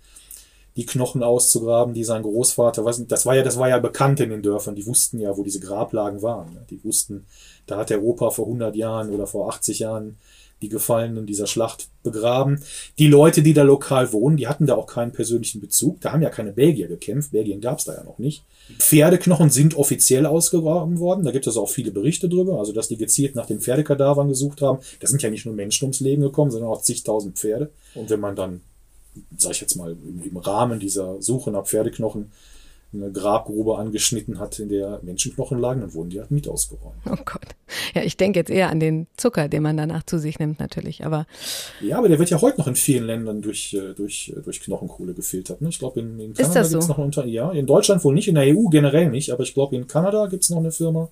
die 0.76 0.86
Knochen 0.86 1.24
auszugraben, 1.24 1.92
die 1.92 2.04
sein 2.04 2.22
Großvater, 2.22 2.84
was, 2.84 3.04
das 3.08 3.26
war 3.26 3.34
ja, 3.34 3.42
das 3.42 3.58
war 3.58 3.68
ja 3.68 3.78
bekannt 3.78 4.20
in 4.20 4.30
den 4.30 4.42
Dörfern, 4.42 4.76
die 4.76 4.86
wussten 4.86 5.18
ja, 5.18 5.36
wo 5.36 5.42
diese 5.42 5.58
Grablagen 5.58 6.22
waren. 6.22 6.54
Ne? 6.54 6.64
Die 6.70 6.82
wussten, 6.84 7.26
da 7.66 7.78
hat 7.78 7.90
der 7.90 8.02
Opa 8.02 8.30
vor 8.30 8.46
100 8.46 8.76
Jahren 8.76 9.10
oder 9.10 9.26
vor 9.26 9.48
80 9.48 9.80
Jahren 9.80 10.18
die 10.62 10.68
Gefallenen 10.68 11.26
dieser 11.26 11.46
Schlacht 11.46 11.88
begraben. 12.02 12.60
Die 12.98 13.06
Leute, 13.06 13.42
die 13.42 13.54
da 13.54 13.62
lokal 13.62 14.12
wohnen, 14.12 14.36
die 14.36 14.48
hatten 14.48 14.66
da 14.66 14.74
auch 14.74 14.86
keinen 14.86 15.12
persönlichen 15.12 15.60
Bezug. 15.60 16.00
Da 16.00 16.12
haben 16.12 16.22
ja 16.22 16.30
keine 16.30 16.52
Belgier 16.52 16.88
gekämpft. 16.88 17.32
Belgien 17.32 17.60
gab 17.60 17.78
es 17.78 17.84
da 17.84 17.94
ja 17.94 18.04
noch 18.04 18.18
nicht. 18.18 18.42
Pferdeknochen 18.78 19.50
sind 19.50 19.76
offiziell 19.76 20.26
ausgegraben 20.26 20.98
worden. 20.98 21.24
Da 21.24 21.30
gibt 21.30 21.46
es 21.46 21.56
auch 21.56 21.68
viele 21.68 21.90
Berichte 21.90 22.28
drüber. 22.28 22.58
Also, 22.58 22.72
dass 22.72 22.88
die 22.88 22.96
gezielt 22.96 23.34
nach 23.34 23.46
den 23.46 23.60
Pferdekadavern 23.60 24.28
gesucht 24.28 24.60
haben. 24.60 24.80
Da 25.00 25.06
sind 25.06 25.22
ja 25.22 25.30
nicht 25.30 25.46
nur 25.46 25.54
Menschen 25.54 25.84
ums 25.84 26.00
Leben 26.00 26.22
gekommen, 26.22 26.50
sondern 26.50 26.70
auch 26.70 26.82
zigtausend 26.82 27.38
Pferde. 27.38 27.70
Und 27.94 28.10
wenn 28.10 28.20
man 28.20 28.36
dann, 28.36 28.60
sag 29.36 29.52
ich 29.52 29.60
jetzt 29.60 29.76
mal, 29.76 29.96
im 30.24 30.36
Rahmen 30.36 30.80
dieser 30.80 31.22
Suche 31.22 31.50
nach 31.50 31.66
Pferdeknochen 31.66 32.30
eine 32.92 33.12
Grabgrube 33.12 33.76
angeschnitten 33.76 34.38
hat, 34.38 34.58
in 34.58 34.70
der 34.70 35.00
Menschenknochen 35.02 35.58
lagen, 35.58 35.82
dann 35.82 35.92
wurden 35.92 36.08
die 36.08 36.20
halt 36.20 36.30
mit 36.30 36.48
ausgeräumt. 36.48 36.96
Oh 37.06 37.16
Gott. 37.24 37.54
Ja, 37.94 38.02
ich 38.02 38.16
denke 38.16 38.38
jetzt 38.38 38.50
eher 38.50 38.70
an 38.70 38.80
den 38.80 39.06
Zucker, 39.16 39.48
den 39.48 39.62
man 39.62 39.76
danach 39.76 40.04
zu 40.04 40.18
sich 40.18 40.38
nimmt, 40.38 40.58
natürlich. 40.58 41.04
Aber 41.04 41.26
ja, 41.82 41.98
aber 41.98 42.08
der 42.08 42.18
wird 42.18 42.30
ja 42.30 42.40
heute 42.40 42.58
noch 42.58 42.66
in 42.66 42.76
vielen 42.76 43.04
Ländern 43.04 43.42
durch, 43.42 43.74
äh, 43.74 43.94
durch, 43.94 44.32
äh, 44.34 44.40
durch 44.40 44.60
Knochenkohle 44.60 45.12
gefiltert. 45.12 45.60
Ne? 45.60 45.68
Ich 45.68 45.78
glaube, 45.78 46.00
in, 46.00 46.18
in 46.18 46.32
Kanada 46.34 46.62
gibt 46.62 46.74
es 46.74 46.86
so? 46.86 46.92
noch 46.92 46.98
Unter 46.98 47.26
ja, 47.26 47.50
in 47.50 47.66
Deutschland 47.66 48.02
wohl 48.04 48.14
nicht, 48.14 48.28
in 48.28 48.36
der 48.36 48.44
EU 48.44 48.68
generell 48.70 49.10
nicht, 49.10 49.30
aber 49.32 49.42
ich 49.42 49.52
glaube, 49.52 49.76
in 49.76 49.86
Kanada 49.86 50.26
gibt 50.26 50.44
es 50.44 50.50
noch 50.50 50.58
eine 50.58 50.72
Firma, 50.72 51.10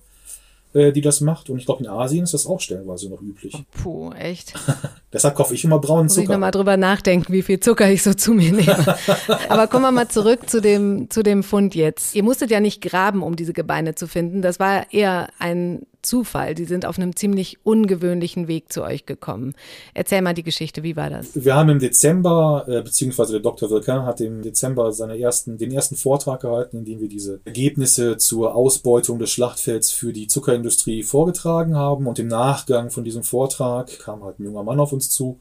die 0.73 1.01
das 1.01 1.21
macht. 1.21 1.49
Und 1.49 1.57
ich 1.57 1.65
glaube, 1.65 1.83
in 1.83 1.89
Asien 1.89 2.23
ist 2.23 2.33
das 2.33 2.45
auch 2.45 2.59
stellenweise 2.59 3.09
noch 3.09 3.21
üblich. 3.21 3.53
puh, 3.81 4.11
echt. 4.11 4.53
Deshalb 5.13 5.35
kaufe 5.35 5.53
ich 5.55 5.63
immer 5.63 5.79
braunen 5.79 6.05
Muss 6.05 6.17
ich 6.17 6.23
Zucker. 6.25 6.33
nochmal 6.33 6.51
drüber 6.51 6.77
nachdenken, 6.77 7.33
wie 7.33 7.41
viel 7.41 7.59
Zucker 7.59 7.89
ich 7.89 8.03
so 8.03 8.13
zu 8.13 8.33
mir 8.33 8.51
nehme. 8.51 8.95
Aber 9.49 9.67
kommen 9.67 9.83
wir 9.83 9.91
mal 9.91 10.07
zurück 10.09 10.49
zu 10.49 10.61
dem, 10.61 11.09
zu 11.09 11.23
dem 11.23 11.43
Fund 11.43 11.73
jetzt. 11.73 12.13
Ihr 12.15 12.23
musstet 12.23 12.51
ja 12.51 12.59
nicht 12.59 12.81
graben, 12.81 13.23
um 13.23 13.35
diese 13.35 13.53
Gebeine 13.53 13.95
zu 13.95 14.07
finden. 14.07 14.41
Das 14.41 14.59
war 14.59 14.91
eher 14.93 15.29
ein 15.39 15.81
Zufall. 16.01 16.55
Die 16.55 16.65
sind 16.65 16.85
auf 16.85 16.97
einem 16.97 17.15
ziemlich 17.15 17.57
ungewöhnlichen 17.63 18.47
Weg 18.47 18.71
zu 18.71 18.83
euch 18.83 19.05
gekommen. 19.05 19.53
Erzähl 19.93 20.21
mal 20.21 20.33
die 20.33 20.43
Geschichte, 20.43 20.83
wie 20.83 20.95
war 20.95 21.09
das? 21.09 21.29
Wir 21.33 21.55
haben 21.55 21.69
im 21.69 21.79
Dezember, 21.79 22.65
äh, 22.67 22.81
beziehungsweise 22.81 23.33
der 23.33 23.41
Dr. 23.41 23.69
Wilkin 23.69 24.03
hat 24.03 24.21
im 24.21 24.41
Dezember 24.41 24.91
seine 24.93 25.19
ersten, 25.19 25.57
den 25.57 25.71
ersten 25.71 25.95
Vortrag 25.95 26.41
gehalten, 26.41 26.77
in 26.77 26.85
dem 26.85 27.01
wir 27.01 27.09
diese 27.09 27.41
Ergebnisse 27.45 28.17
zur 28.17 28.55
Ausbeutung 28.55 29.19
des 29.19 29.31
Schlachtfelds 29.31 29.91
für 29.91 30.13
die 30.13 30.27
Zuckerindustrie 30.27 31.03
vorgetragen 31.03 31.75
haben. 31.75 32.07
Und 32.07 32.19
im 32.19 32.27
Nachgang 32.27 32.89
von 32.89 33.03
diesem 33.03 33.23
Vortrag 33.23 33.99
kam 33.99 34.23
halt 34.23 34.39
ein 34.39 34.45
junger 34.45 34.63
Mann 34.63 34.79
auf 34.79 34.93
uns 34.93 35.09
zu, 35.09 35.39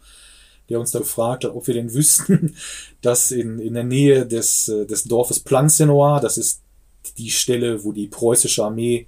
der 0.69 0.81
uns 0.81 0.91
da 0.91 0.99
gefragt 0.99 1.45
hat, 1.45 1.55
ob 1.55 1.67
wir 1.67 1.75
denn 1.75 1.95
wüssten, 1.95 2.57
dass 3.03 3.31
in, 3.31 3.59
in 3.59 3.75
der 3.75 3.85
Nähe 3.85 4.27
des, 4.27 4.69
äh, 4.69 4.87
des 4.87 5.05
Dorfes 5.05 5.41
Plancenoir, 5.41 6.21
das 6.21 6.39
ist 6.39 6.63
die 7.19 7.31
Stelle, 7.31 7.85
wo 7.85 7.93
die 7.93 8.09
preußische 8.09 8.65
Armee 8.65 9.07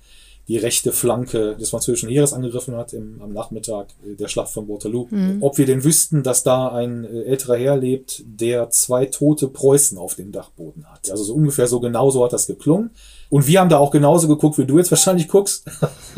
die 0.48 0.56
rechte 0.56 0.92
Flanke 0.92 1.56
des 1.56 1.70
französischen 1.70 2.08
Heeres 2.08 2.32
angegriffen 2.32 2.74
hat 2.74 2.94
im, 2.94 3.20
am 3.22 3.32
Nachmittag 3.32 3.88
äh, 4.04 4.14
der 4.14 4.28
Schlacht 4.28 4.50
von 4.50 4.68
Waterloo. 4.68 5.06
Ob 5.40 5.58
wir 5.58 5.66
denn 5.66 5.84
wüssten, 5.84 6.22
dass 6.22 6.42
da 6.42 6.68
ein 6.68 7.04
äh, 7.04 7.24
älterer 7.24 7.56
Herr 7.56 7.76
lebt, 7.76 8.22
der 8.26 8.70
zwei 8.70 9.06
tote 9.06 9.48
Preußen 9.48 9.98
auf 9.98 10.14
dem 10.14 10.32
Dachboden 10.32 10.86
hat. 10.90 11.10
Also 11.10 11.22
so 11.24 11.34
ungefähr 11.34 11.68
so 11.68 11.80
genauso 11.80 12.24
hat 12.24 12.32
das 12.32 12.46
geklungen. 12.46 12.90
Und 13.30 13.46
wir 13.46 13.60
haben 13.60 13.68
da 13.68 13.76
auch 13.76 13.90
genauso 13.90 14.26
geguckt, 14.26 14.56
wie 14.56 14.64
du 14.64 14.78
jetzt 14.78 14.90
wahrscheinlich 14.90 15.28
guckst. 15.28 15.66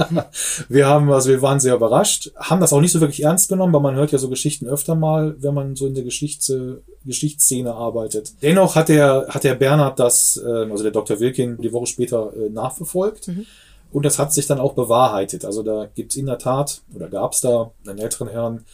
wir 0.69 0.87
haben, 0.87 1.11
also 1.11 1.29
wir 1.29 1.43
waren 1.43 1.59
sehr 1.59 1.75
überrascht, 1.75 2.31
haben 2.37 2.61
das 2.61 2.73
auch 2.73 2.81
nicht 2.81 2.93
so 2.93 3.01
wirklich 3.01 3.25
ernst 3.25 3.49
genommen, 3.49 3.73
weil 3.73 3.81
man 3.81 3.97
hört 3.97 4.13
ja 4.13 4.19
so 4.19 4.29
Geschichten 4.29 4.69
öfter 4.69 4.95
mal, 4.95 5.35
wenn 5.41 5.55
man 5.55 5.75
so 5.75 5.89
in 5.89 5.95
der 5.95 6.05
Geschichts, 6.05 6.53
Geschichtsszene 7.05 7.75
arbeitet. 7.75 8.35
Dennoch 8.43 8.77
hat 8.77 8.89
der, 8.89 9.27
hat 9.29 9.43
der 9.43 9.57
Bernhard 9.57 9.99
das, 9.99 10.41
ähm, 10.47 10.71
also 10.71 10.85
der 10.85 10.93
Dr. 10.93 11.19
Wilking, 11.19 11.61
die 11.61 11.73
Woche 11.73 11.87
später 11.87 12.33
äh, 12.37 12.49
nachverfolgt. 12.49 13.29
Und 13.93 14.05
das 14.05 14.19
hat 14.19 14.33
sich 14.33 14.47
dann 14.47 14.61
auch 14.61 14.75
bewahrheitet. 14.75 15.45
Also 15.45 15.63
da 15.63 15.89
gibt's 15.95 16.17
in 16.17 16.27
der 16.27 16.39
Tat, 16.39 16.83
oder 16.95 17.09
gab's 17.09 17.41
da 17.41 17.73
einen 17.87 17.99
älteren 17.99 18.29
Herrn, 18.29 18.65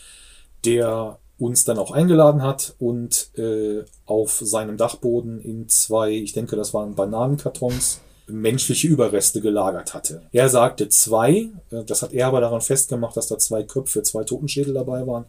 der 0.65 1.19
uns 1.39 1.65
dann 1.65 1.79
auch 1.79 1.91
eingeladen 1.91 2.43
hat 2.43 2.75
und 2.79 3.31
äh, 3.37 3.85
auf 4.07 4.41
seinem 4.43 4.77
Dachboden 4.77 5.41
in 5.41 5.69
zwei, 5.69 6.11
ich 6.11 6.33
denke, 6.33 6.57
das 6.57 6.73
waren 6.73 6.95
Bananenkartons, 6.95 8.01
menschliche 8.27 8.89
Überreste 8.89 9.41
gelagert 9.41 9.95
hatte. 9.95 10.23
Er 10.33 10.49
sagte 10.49 10.89
zwei, 10.89 11.49
äh, 11.71 11.85
das 11.87 12.03
hat 12.03 12.13
er 12.13 12.29
aber 12.29 12.41
daran 12.41 12.61
festgemacht, 12.61 13.17
dass 13.17 13.29
da 13.29 13.39
zwei 13.39 13.63
Köpfe, 13.63 14.03
zwei 14.03 14.25
Totenschädel 14.25 14.75
dabei 14.75 15.07
waren. 15.07 15.27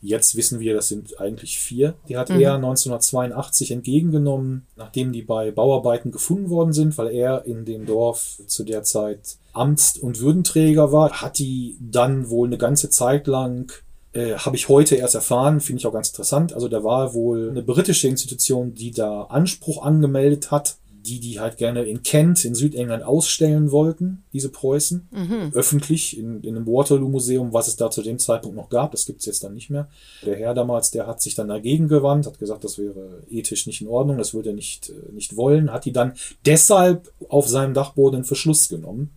Jetzt 0.00 0.36
wissen 0.36 0.60
wir, 0.60 0.74
das 0.74 0.88
sind 0.88 1.20
eigentlich 1.20 1.58
vier. 1.58 1.94
Die 2.08 2.16
hat 2.16 2.30
er 2.30 2.54
1982 2.54 3.72
entgegengenommen, 3.72 4.66
nachdem 4.76 5.12
die 5.12 5.22
bei 5.22 5.50
Bauarbeiten 5.50 6.12
gefunden 6.12 6.50
worden 6.50 6.72
sind, 6.72 6.96
weil 6.98 7.08
er 7.08 7.46
in 7.46 7.64
dem 7.64 7.84
Dorf 7.84 8.40
zu 8.46 8.64
der 8.64 8.84
Zeit 8.84 9.38
Amts- 9.52 9.98
und 9.98 10.20
Würdenträger 10.20 10.92
war. 10.92 11.10
Hat 11.20 11.38
die 11.38 11.76
dann 11.80 12.30
wohl 12.30 12.46
eine 12.46 12.58
ganze 12.58 12.90
Zeit 12.90 13.26
lang, 13.26 13.72
äh, 14.12 14.34
habe 14.34 14.54
ich 14.54 14.68
heute 14.68 14.94
erst 14.94 15.16
erfahren, 15.16 15.60
finde 15.60 15.80
ich 15.80 15.86
auch 15.86 15.92
ganz 15.92 16.10
interessant. 16.10 16.52
Also 16.52 16.68
da 16.68 16.84
war 16.84 17.12
wohl 17.14 17.50
eine 17.50 17.62
britische 17.62 18.06
Institution, 18.06 18.74
die 18.74 18.92
da 18.92 19.22
Anspruch 19.22 19.82
angemeldet 19.82 20.52
hat, 20.52 20.76
die 21.08 21.20
die 21.20 21.40
halt 21.40 21.56
gerne 21.56 21.84
in 21.84 22.02
Kent, 22.02 22.44
in 22.44 22.54
Südengland 22.54 23.02
ausstellen 23.02 23.70
wollten, 23.70 24.24
diese 24.32 24.50
Preußen, 24.50 25.08
öffentlich 25.54 26.18
in, 26.18 26.42
in 26.42 26.56
einem 26.56 26.66
Waterloo-Museum, 26.66 27.52
was 27.52 27.68
es 27.68 27.76
da 27.76 27.90
zu 27.90 28.02
dem 28.02 28.18
Zeitpunkt 28.18 28.56
noch 28.56 28.68
gab. 28.68 28.92
Das 28.92 29.06
gibt 29.06 29.20
es 29.20 29.26
jetzt 29.26 29.42
dann 29.42 29.54
nicht 29.54 29.70
mehr. 29.70 29.88
Der 30.26 30.36
Herr 30.36 30.52
damals, 30.54 30.90
der 30.90 31.06
hat 31.06 31.22
sich 31.22 31.34
dann 31.34 31.48
dagegen 31.48 31.88
gewandt, 31.88 32.26
hat 32.26 32.38
gesagt, 32.38 32.64
das 32.64 32.78
wäre 32.78 33.22
ethisch 33.30 33.66
nicht 33.66 33.80
in 33.80 33.88
Ordnung, 33.88 34.18
das 34.18 34.34
würde 34.34 34.50
er 34.50 34.54
nicht, 34.54 34.90
äh, 34.90 35.12
nicht 35.12 35.36
wollen, 35.36 35.72
hat 35.72 35.86
die 35.86 35.92
dann 35.92 36.12
deshalb 36.44 37.10
auf 37.28 37.48
seinem 37.48 37.74
Dachboden 37.74 38.20
in 38.20 38.24
Verschluss 38.24 38.68
genommen. 38.68 39.10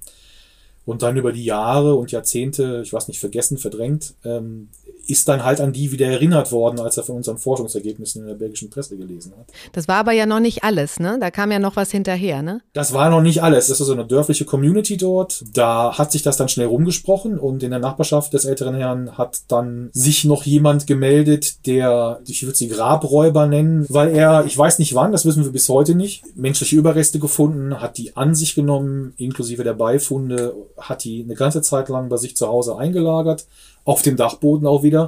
Und 0.83 1.03
dann 1.03 1.15
über 1.15 1.31
die 1.31 1.45
Jahre 1.45 1.95
und 1.95 2.11
Jahrzehnte, 2.11 2.81
ich 2.83 2.91
weiß 2.91 3.07
nicht, 3.07 3.19
vergessen, 3.19 3.57
verdrängt, 3.57 4.15
ähm, 4.25 4.69
ist 5.11 5.27
dann 5.27 5.43
halt 5.43 5.59
an 5.59 5.73
die 5.73 5.91
wieder 5.91 6.07
erinnert 6.07 6.51
worden, 6.51 6.79
als 6.79 6.95
er 6.95 7.03
von 7.03 7.17
unseren 7.17 7.37
Forschungsergebnissen 7.37 8.21
in 8.21 8.27
der 8.27 8.35
belgischen 8.35 8.69
Presse 8.69 8.95
gelesen 8.95 9.33
hat. 9.37 9.47
Das 9.73 9.87
war 9.89 9.97
aber 9.97 10.13
ja 10.13 10.25
noch 10.25 10.39
nicht 10.39 10.63
alles, 10.63 10.99
ne? 10.99 11.17
Da 11.19 11.31
kam 11.31 11.51
ja 11.51 11.59
noch 11.59 11.75
was 11.75 11.91
hinterher, 11.91 12.41
ne? 12.41 12.61
Das 12.73 12.93
war 12.93 13.09
noch 13.09 13.21
nicht 13.21 13.43
alles. 13.43 13.67
Das 13.67 13.81
ist 13.81 13.87
so 13.87 13.93
eine 13.93 14.05
dörfliche 14.05 14.45
Community 14.45 14.95
dort. 14.95 15.43
Da 15.53 15.97
hat 15.97 16.11
sich 16.13 16.21
das 16.21 16.37
dann 16.37 16.47
schnell 16.47 16.67
rumgesprochen 16.67 17.37
und 17.37 17.61
in 17.61 17.71
der 17.71 17.79
Nachbarschaft 17.79 18.33
des 18.33 18.45
älteren 18.45 18.75
Herrn 18.75 19.17
hat 19.17 19.41
dann 19.49 19.89
sich 19.91 20.23
noch 20.23 20.43
jemand 20.43 20.87
gemeldet, 20.87 21.65
der, 21.65 22.21
ich 22.25 22.43
würde 22.43 22.57
sie 22.57 22.69
Grabräuber 22.69 23.47
nennen, 23.47 23.85
weil 23.89 24.15
er, 24.15 24.45
ich 24.45 24.57
weiß 24.57 24.79
nicht 24.79 24.95
wann, 24.95 25.11
das 25.11 25.25
wissen 25.25 25.43
wir 25.43 25.51
bis 25.51 25.67
heute 25.67 25.93
nicht, 25.93 26.23
menschliche 26.37 26.77
Überreste 26.77 27.19
gefunden, 27.19 27.81
hat 27.81 27.97
die 27.97 28.15
an 28.15 28.33
sich 28.33 28.55
genommen, 28.55 29.13
inklusive 29.17 29.65
der 29.65 29.73
Beifunde, 29.73 30.53
hat 30.77 31.03
die 31.03 31.23
eine 31.23 31.35
ganze 31.35 31.61
Zeit 31.61 31.89
lang 31.89 32.07
bei 32.07 32.17
sich 32.17 32.37
zu 32.37 32.47
Hause 32.47 32.77
eingelagert, 32.77 33.45
auf 33.83 34.01
dem 34.01 34.17
Dachboden 34.17 34.67
auch 34.67 34.83
wieder. 34.83 35.07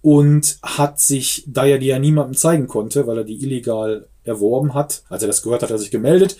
Und 0.00 0.58
hat 0.62 1.00
sich, 1.00 1.44
da 1.46 1.66
er 1.66 1.78
die 1.78 1.86
ja 1.86 1.98
niemandem 1.98 2.34
zeigen 2.36 2.68
konnte, 2.68 3.06
weil 3.06 3.18
er 3.18 3.24
die 3.24 3.42
illegal 3.42 4.06
erworben 4.24 4.74
hat, 4.74 5.02
als 5.08 5.22
er 5.22 5.28
das 5.28 5.42
gehört 5.42 5.62
hat, 5.62 5.70
hat 5.70 5.76
er 5.76 5.78
sich 5.78 5.90
gemeldet 5.90 6.36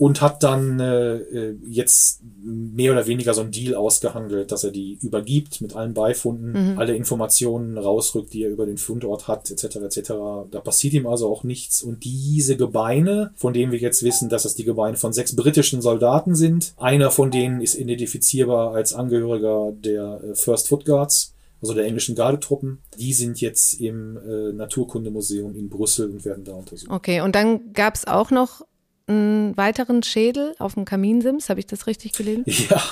und 0.00 0.22
hat 0.22 0.42
dann 0.42 0.80
äh, 0.80 1.16
äh, 1.16 1.58
jetzt 1.62 2.22
mehr 2.42 2.92
oder 2.92 3.06
weniger 3.06 3.34
so 3.34 3.42
einen 3.42 3.50
Deal 3.50 3.74
ausgehandelt, 3.74 4.50
dass 4.50 4.64
er 4.64 4.70
die 4.70 4.98
übergibt 5.02 5.60
mit 5.60 5.76
allen 5.76 5.92
Beifunden, 5.92 6.78
alle 6.78 6.96
Informationen 6.96 7.76
rausrückt, 7.76 8.32
die 8.32 8.44
er 8.44 8.50
über 8.50 8.64
den 8.64 8.78
Fundort 8.78 9.28
hat, 9.28 9.50
etc. 9.50 9.76
etc. 9.76 10.12
Da 10.50 10.60
passiert 10.64 10.94
ihm 10.94 11.06
also 11.06 11.30
auch 11.30 11.44
nichts. 11.44 11.82
Und 11.82 12.02
diese 12.02 12.56
Gebeine, 12.56 13.32
von 13.36 13.52
denen 13.52 13.72
wir 13.72 13.78
jetzt 13.78 14.02
wissen, 14.02 14.30
dass 14.30 14.46
es 14.46 14.54
die 14.54 14.64
Gebeine 14.64 14.96
von 14.96 15.12
sechs 15.12 15.36
britischen 15.36 15.82
Soldaten 15.82 16.34
sind, 16.34 16.72
einer 16.78 17.10
von 17.10 17.30
denen 17.30 17.60
ist 17.60 17.74
identifizierbar 17.74 18.72
als 18.72 18.94
Angehöriger 18.94 19.74
der 19.84 20.22
äh, 20.24 20.34
First 20.34 20.68
Foot 20.68 20.86
Guards 20.86 21.34
also 21.60 21.74
der 21.74 21.84
englischen 21.84 22.14
Gardetruppen. 22.14 22.78
Die 22.98 23.12
sind 23.12 23.38
jetzt 23.42 23.74
im 23.74 24.16
äh, 24.16 24.50
Naturkundemuseum 24.54 25.54
in 25.54 25.68
Brüssel 25.68 26.08
und 26.08 26.24
werden 26.24 26.42
da 26.42 26.54
untersucht. 26.54 26.90
Okay, 26.90 27.20
und 27.20 27.34
dann 27.34 27.74
gab's 27.74 28.06
auch 28.06 28.30
noch 28.30 28.62
einen 29.10 29.56
weiteren 29.56 30.02
Schädel 30.02 30.54
auf 30.58 30.74
dem 30.74 30.84
Kaminsims, 30.84 31.48
habe 31.48 31.60
ich 31.60 31.66
das 31.66 31.86
richtig 31.86 32.12
gelesen? 32.12 32.44
Ja, 32.70 32.82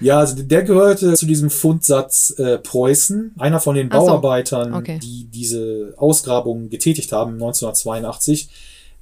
ja 0.00 0.18
also 0.18 0.42
der 0.42 0.62
gehörte 0.62 1.14
zu 1.14 1.26
diesem 1.26 1.50
Fundsatz 1.50 2.34
äh, 2.38 2.58
Preußen, 2.58 3.34
einer 3.38 3.60
von 3.60 3.74
den 3.74 3.88
Ach 3.90 4.00
so, 4.00 4.06
Bauarbeitern, 4.06 4.74
okay. 4.74 4.98
die 5.02 5.26
diese 5.26 5.94
Ausgrabung 5.96 6.70
getätigt 6.70 7.12
haben 7.12 7.34
1982. 7.34 8.48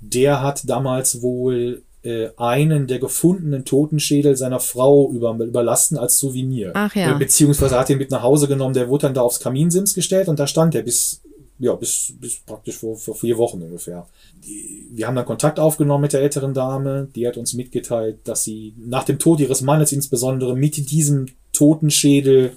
Der 0.00 0.42
hat 0.42 0.68
damals 0.68 1.22
wohl 1.22 1.82
äh, 2.02 2.30
einen 2.36 2.86
der 2.86 2.98
gefundenen 2.98 3.64
Totenschädel 3.64 4.36
seiner 4.36 4.60
Frau 4.60 5.10
über, 5.10 5.36
überlassen 5.38 5.96
als 5.96 6.18
Souvenir. 6.18 6.72
Ach 6.74 6.94
ja. 6.94 7.14
Äh, 7.14 7.18
beziehungsweise 7.18 7.78
hat 7.78 7.90
ihn 7.90 7.98
mit 7.98 8.10
nach 8.10 8.22
Hause 8.22 8.48
genommen, 8.48 8.74
der 8.74 8.88
wurde 8.88 9.02
dann 9.02 9.14
da 9.14 9.22
aufs 9.22 9.40
Kaminsims 9.40 9.94
gestellt 9.94 10.28
und 10.28 10.38
da 10.40 10.46
stand 10.46 10.74
er 10.74 10.82
bis, 10.82 11.21
ja, 11.62 11.76
bis, 11.76 12.12
bis 12.20 12.40
praktisch 12.40 12.78
vor, 12.78 12.96
vor 12.96 13.14
vier 13.14 13.38
Wochen 13.38 13.62
ungefähr. 13.62 14.08
Die, 14.44 14.88
wir 14.90 15.06
haben 15.06 15.14
dann 15.14 15.24
Kontakt 15.24 15.60
aufgenommen 15.60 16.02
mit 16.02 16.12
der 16.12 16.20
älteren 16.20 16.54
Dame, 16.54 17.06
die 17.14 17.24
hat 17.24 17.36
uns 17.36 17.54
mitgeteilt, 17.54 18.18
dass 18.24 18.42
sie 18.42 18.74
nach 18.84 19.04
dem 19.04 19.20
Tod 19.20 19.38
ihres 19.38 19.62
Mannes 19.62 19.92
insbesondere 19.92 20.56
mit 20.56 20.90
diesem 20.90 21.26
Totenschädel 21.52 22.56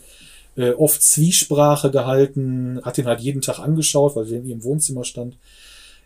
äh, 0.58 0.72
oft 0.72 1.04
Zwiesprache 1.04 1.92
gehalten, 1.92 2.82
hat 2.82 2.98
ihn 2.98 3.06
halt 3.06 3.20
jeden 3.20 3.42
Tag 3.42 3.60
angeschaut, 3.60 4.16
weil 4.16 4.26
er 4.26 4.40
in 4.40 4.48
ihrem 4.48 4.64
Wohnzimmer 4.64 5.04
stand. 5.04 5.38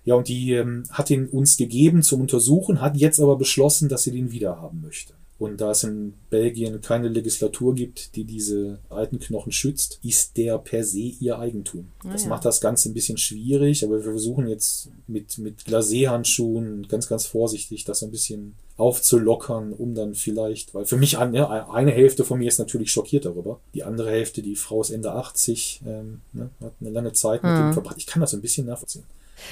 Ja, 0.04 0.16
und 0.16 0.28
die 0.28 0.52
ähm, 0.52 0.84
hat 0.92 1.10
ihn 1.10 1.28
uns 1.28 1.56
gegeben 1.56 2.04
zum 2.04 2.20
Untersuchen, 2.20 2.82
hat 2.82 2.98
jetzt 2.98 3.22
aber 3.22 3.38
beschlossen, 3.38 3.88
dass 3.88 4.04
sie 4.04 4.12
den 4.12 4.34
wiederhaben 4.34 4.82
möchte. 4.82 5.14
Und 5.40 5.62
da 5.62 5.72
es 5.72 5.86
in 5.86 6.16
Belgien 6.30 6.82
keine 6.82 7.08
Legislatur 7.08 7.74
gibt, 7.74 8.16
die 8.18 8.26
diese 8.26 8.80
alten 8.90 9.20
Knochen 9.20 9.54
schützt, 9.54 10.00
ist 10.04 10.36
der 10.36 10.58
per 10.58 10.84
se 10.84 11.00
ihr 11.00 11.40
Eigentum. 11.40 11.88
Ah, 12.04 12.10
das 12.12 12.24
ja. 12.24 12.30
macht 12.30 12.44
das 12.44 12.60
Ganze 12.60 12.90
ein 12.90 12.94
bisschen 12.94 13.18
schwierig, 13.18 13.86
aber 13.86 13.96
wir 14.04 14.12
versuchen 14.12 14.48
jetzt 14.48 14.90
mit, 15.08 15.38
mit 15.38 15.64
Glacé-Handschuhen 15.66 16.88
ganz, 16.90 17.08
ganz 17.08 17.26
vorsichtig 17.26 17.86
das 17.86 18.00
so 18.00 18.06
ein 18.08 18.12
bisschen 18.12 18.56
aufzulockern, 18.76 19.74
um 19.74 19.96
dann 19.96 20.14
vielleicht, 20.16 20.74
weil 20.74 20.86
für 20.86 20.98
mich 20.98 21.18
an, 21.18 21.34
ja, 21.34 21.70
eine 21.70 21.92
Hälfte 21.92 22.24
von 22.24 22.40
mir 22.40 22.48
ist 22.48 22.60
natürlich 22.60 22.92
schockiert 22.92 23.26
darüber. 23.26 23.60
Die 23.74 23.84
andere 23.84 24.10
Hälfte, 24.12 24.42
die 24.42 24.56
Frau 24.56 24.82
ist 24.82 24.90
Ende 24.90 25.12
80, 25.14 25.82
ähm, 25.86 26.22
ne, 26.34 26.50
hat 26.62 26.74
eine 26.82 26.90
lange 26.90 27.14
Zeit 27.14 27.44
mit 27.44 27.52
Mhm. 27.52 27.58
dem 27.58 27.74
verbracht. 27.74 27.96
Ich 27.98 28.08
kann 28.08 28.22
das 28.22 28.34
ein 28.34 28.42
bisschen 28.42 28.68
nachvollziehen. 28.68 29.04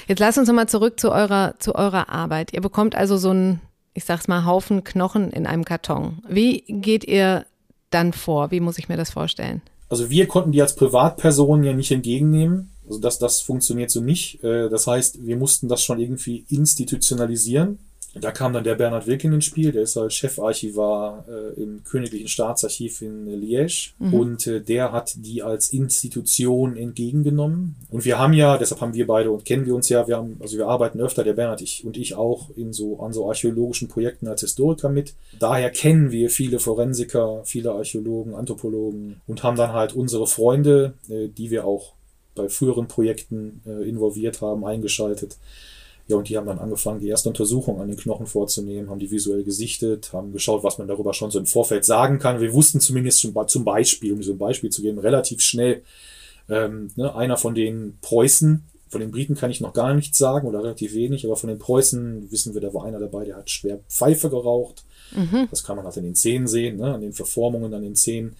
Jetzt 0.06 0.18
lass 0.18 0.36
uns 0.36 0.48
nochmal 0.48 0.68
zurück 0.68 1.00
zu 1.00 1.10
eurer, 1.12 1.54
zu 1.58 1.74
eurer 1.74 2.10
Arbeit. 2.10 2.52
Ihr 2.52 2.60
bekommt 2.60 2.94
also 2.94 3.16
so 3.16 3.30
einen, 3.30 3.60
ich 3.98 4.04
sag's 4.04 4.28
mal, 4.28 4.44
Haufen 4.44 4.84
Knochen 4.84 5.30
in 5.30 5.46
einem 5.46 5.64
Karton. 5.64 6.22
Wie 6.28 6.64
geht 6.66 7.04
ihr 7.04 7.44
dann 7.90 8.12
vor? 8.12 8.50
Wie 8.50 8.60
muss 8.60 8.78
ich 8.78 8.88
mir 8.88 8.96
das 8.96 9.10
vorstellen? 9.10 9.60
Also 9.88 10.08
wir 10.10 10.26
konnten 10.26 10.52
die 10.52 10.62
als 10.62 10.74
Privatpersonen 10.74 11.64
ja 11.64 11.72
nicht 11.72 11.90
entgegennehmen. 11.90 12.70
Also 12.86 13.00
das, 13.00 13.18
das 13.18 13.40
funktioniert 13.40 13.90
so 13.90 14.00
nicht. 14.00 14.42
Äh, 14.42 14.68
Das 14.68 14.86
heißt, 14.86 15.26
wir 15.26 15.36
mussten 15.36 15.68
das 15.68 15.82
schon 15.82 15.98
irgendwie 15.98 16.44
institutionalisieren. 16.48 17.78
Da 18.20 18.30
kam 18.32 18.52
dann 18.52 18.64
der 18.64 18.74
Bernhard 18.74 19.06
Wilken 19.06 19.32
ins 19.32 19.44
Spiel, 19.44 19.72
der 19.72 19.82
ist 19.82 19.96
halt 19.96 20.12
Chefarchivar 20.12 21.24
äh, 21.28 21.60
im 21.60 21.84
Königlichen 21.84 22.28
Staatsarchiv 22.28 23.02
in 23.02 23.26
Liège 23.28 23.90
und 24.12 24.46
äh, 24.46 24.60
der 24.60 24.92
hat 24.92 25.14
die 25.16 25.42
als 25.42 25.72
Institution 25.72 26.76
entgegengenommen. 26.76 27.76
Und 27.90 28.04
wir 28.04 28.18
haben 28.18 28.32
ja, 28.32 28.58
deshalb 28.58 28.80
haben 28.80 28.94
wir 28.94 29.06
beide 29.06 29.30
und 29.30 29.44
kennen 29.44 29.66
wir 29.66 29.74
uns 29.74 29.88
ja, 29.88 30.06
wir 30.06 30.16
haben, 30.16 30.36
also 30.40 30.56
wir 30.56 30.66
arbeiten 30.66 31.00
öfter, 31.00 31.24
der 31.24 31.32
Bernhard 31.32 31.60
ich, 31.60 31.84
und 31.84 31.96
ich 31.96 32.14
auch 32.14 32.50
in 32.56 32.72
so 32.72 33.00
an 33.00 33.12
so 33.12 33.28
archäologischen 33.28 33.88
Projekten 33.88 34.28
als 34.28 34.40
Historiker 34.40 34.88
mit. 34.88 35.14
Daher 35.38 35.70
kennen 35.70 36.10
wir 36.10 36.30
viele 36.30 36.58
Forensiker, 36.58 37.42
viele 37.44 37.72
Archäologen, 37.72 38.34
Anthropologen 38.34 39.20
und 39.26 39.42
haben 39.42 39.56
dann 39.56 39.72
halt 39.72 39.94
unsere 39.94 40.26
Freunde, 40.26 40.94
äh, 41.08 41.28
die 41.28 41.50
wir 41.50 41.64
auch 41.64 41.92
bei 42.34 42.48
früheren 42.48 42.88
Projekten 42.88 43.60
äh, 43.66 43.88
involviert 43.88 44.40
haben, 44.40 44.64
eingeschaltet. 44.64 45.36
Ja, 46.08 46.16
und 46.16 46.28
die 46.28 46.38
haben 46.38 46.46
dann 46.46 46.58
angefangen, 46.58 47.00
die 47.00 47.08
erste 47.08 47.28
Untersuchung 47.28 47.80
an 47.80 47.88
den 47.88 47.98
Knochen 47.98 48.26
vorzunehmen, 48.26 48.88
haben 48.88 48.98
die 48.98 49.10
visuell 49.10 49.44
gesichtet, 49.44 50.10
haben 50.14 50.32
geschaut, 50.32 50.64
was 50.64 50.78
man 50.78 50.88
darüber 50.88 51.12
schon 51.12 51.30
so 51.30 51.38
im 51.38 51.44
Vorfeld 51.44 51.84
sagen 51.84 52.18
kann. 52.18 52.40
Wir 52.40 52.54
wussten 52.54 52.80
zumindest 52.80 53.20
schon, 53.20 53.34
zum 53.46 53.64
Beispiel, 53.64 54.14
um 54.14 54.22
so 54.22 54.32
ein 54.32 54.38
Beispiel 54.38 54.70
zu 54.70 54.80
geben, 54.80 54.98
relativ 54.98 55.42
schnell, 55.42 55.82
ähm, 56.48 56.90
ne, 56.96 57.14
einer 57.14 57.36
von 57.36 57.54
den 57.54 57.98
Preußen, 58.00 58.64
von 58.88 59.00
den 59.02 59.10
Briten 59.10 59.34
kann 59.34 59.50
ich 59.50 59.60
noch 59.60 59.74
gar 59.74 59.92
nichts 59.92 60.16
sagen 60.16 60.48
oder 60.48 60.60
relativ 60.60 60.94
wenig, 60.94 61.26
aber 61.26 61.36
von 61.36 61.48
den 61.48 61.58
Preußen 61.58 62.30
wissen 62.32 62.54
wir, 62.54 62.62
da 62.62 62.72
war 62.72 62.86
einer 62.86 62.98
dabei, 62.98 63.26
der 63.26 63.36
hat 63.36 63.50
schwer 63.50 63.80
Pfeife 63.88 64.30
geraucht. 64.30 64.84
Das 65.50 65.62
kann 65.62 65.76
man 65.76 65.84
halt 65.84 65.98
in 65.98 66.04
den 66.04 66.14
Zähnen 66.14 66.48
sehen, 66.48 66.78
ne, 66.78 66.94
an 66.94 67.02
den 67.02 67.12
Verformungen 67.12 67.74
an 67.74 67.82
den 67.82 67.94
Zähnen. 67.94 68.34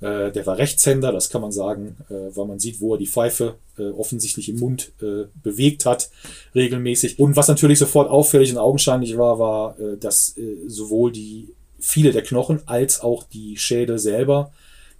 Äh, 0.00 0.32
der 0.32 0.46
war 0.46 0.58
Rechtshänder, 0.58 1.12
das 1.12 1.30
kann 1.30 1.40
man 1.40 1.52
sagen, 1.52 1.96
äh, 2.08 2.36
weil 2.36 2.46
man 2.46 2.58
sieht, 2.58 2.80
wo 2.80 2.94
er 2.94 2.98
die 2.98 3.06
Pfeife 3.06 3.54
äh, 3.78 3.90
offensichtlich 3.90 4.48
im 4.48 4.58
Mund 4.58 4.92
äh, 5.00 5.24
bewegt 5.42 5.86
hat, 5.86 6.10
regelmäßig. 6.54 7.18
Und 7.18 7.36
was 7.36 7.48
natürlich 7.48 7.78
sofort 7.78 8.10
auffällig 8.10 8.52
und 8.52 8.58
augenscheinlich 8.58 9.16
war, 9.16 9.38
war, 9.38 9.78
äh, 9.78 9.96
dass 9.96 10.36
äh, 10.36 10.56
sowohl 10.66 11.12
die 11.12 11.48
viele 11.80 12.12
der 12.12 12.22
Knochen 12.22 12.62
als 12.66 13.00
auch 13.00 13.24
die 13.24 13.56
Schädel 13.56 13.98
selber, 13.98 14.52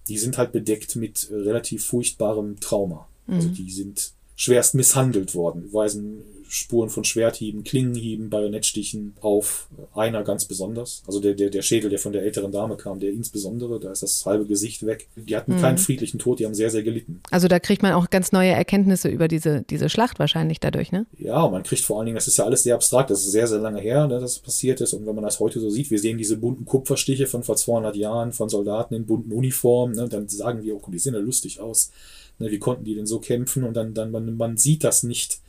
die 0.08 0.18
sind 0.18 0.36
halt 0.36 0.52
bedeckt 0.52 0.96
mit 0.96 1.28
relativ 1.30 1.86
furchtbarem 1.86 2.60
Trauma. 2.60 3.08
Also 3.26 3.48
die 3.48 3.70
sind 3.70 4.12
schwerst 4.36 4.74
misshandelt 4.74 5.34
worden, 5.34 5.72
weisen 5.72 6.22
Spuren 6.54 6.88
von 6.88 7.02
Schwerthieben, 7.02 7.64
Klingenhieben, 7.64 8.30
Bajonettstichen 8.30 9.14
auf. 9.20 9.66
Einer 9.92 10.22
ganz 10.22 10.44
besonders. 10.44 11.02
Also 11.04 11.18
der, 11.18 11.34
der, 11.34 11.50
der 11.50 11.62
Schädel, 11.62 11.90
der 11.90 11.98
von 11.98 12.12
der 12.12 12.22
älteren 12.22 12.52
Dame 12.52 12.76
kam, 12.76 13.00
der 13.00 13.10
insbesondere, 13.10 13.80
da 13.80 13.90
ist 13.90 14.04
das 14.04 14.24
halbe 14.24 14.46
Gesicht 14.46 14.86
weg. 14.86 15.08
Die 15.16 15.36
hatten 15.36 15.60
keinen 15.60 15.78
friedlichen 15.78 16.20
Tod, 16.20 16.38
die 16.38 16.46
haben 16.46 16.54
sehr, 16.54 16.70
sehr 16.70 16.84
gelitten. 16.84 17.20
Also 17.32 17.48
da 17.48 17.58
kriegt 17.58 17.82
man 17.82 17.92
auch 17.92 18.08
ganz 18.08 18.30
neue 18.30 18.52
Erkenntnisse 18.52 19.08
über 19.08 19.26
diese, 19.26 19.62
diese 19.62 19.88
Schlacht 19.88 20.20
wahrscheinlich 20.20 20.60
dadurch, 20.60 20.92
ne? 20.92 21.06
Ja, 21.18 21.48
man 21.48 21.64
kriegt 21.64 21.82
vor 21.82 21.98
allen 21.98 22.06
Dingen, 22.06 22.14
das 22.14 22.28
ist 22.28 22.36
ja 22.36 22.44
alles 22.44 22.62
sehr 22.62 22.76
abstrakt, 22.76 23.10
das 23.10 23.24
ist 23.24 23.32
sehr, 23.32 23.48
sehr 23.48 23.58
lange 23.58 23.80
her, 23.80 24.06
ne, 24.06 24.20
dass 24.20 24.32
es 24.32 24.38
passiert 24.38 24.80
ist. 24.80 24.92
Und 24.92 25.06
wenn 25.06 25.14
man 25.16 25.24
das 25.24 25.40
heute 25.40 25.58
so 25.58 25.70
sieht, 25.70 25.90
wir 25.90 25.98
sehen 25.98 26.18
diese 26.18 26.36
bunten 26.36 26.66
Kupferstiche 26.66 27.26
von 27.26 27.42
vor 27.42 27.56
200 27.56 27.96
Jahren, 27.96 28.32
von 28.32 28.48
Soldaten 28.48 28.94
in 28.94 29.06
bunten 29.06 29.32
Uniformen, 29.32 29.96
ne, 29.96 30.08
dann 30.08 30.28
sagen 30.28 30.62
wir, 30.62 30.76
oh, 30.76 30.82
die 30.88 31.00
sehen 31.00 31.14
ja 31.14 31.20
lustig 31.20 31.58
aus. 31.58 31.90
Ne, 32.38 32.50
wie 32.52 32.60
konnten 32.60 32.84
die 32.84 32.94
denn 32.94 33.06
so 33.06 33.18
kämpfen? 33.18 33.64
Und 33.64 33.74
dann, 33.74 33.92
dann 33.92 34.12
man, 34.12 34.36
man 34.36 34.56
sieht 34.56 34.84
das 34.84 35.02
nicht, 35.02 35.40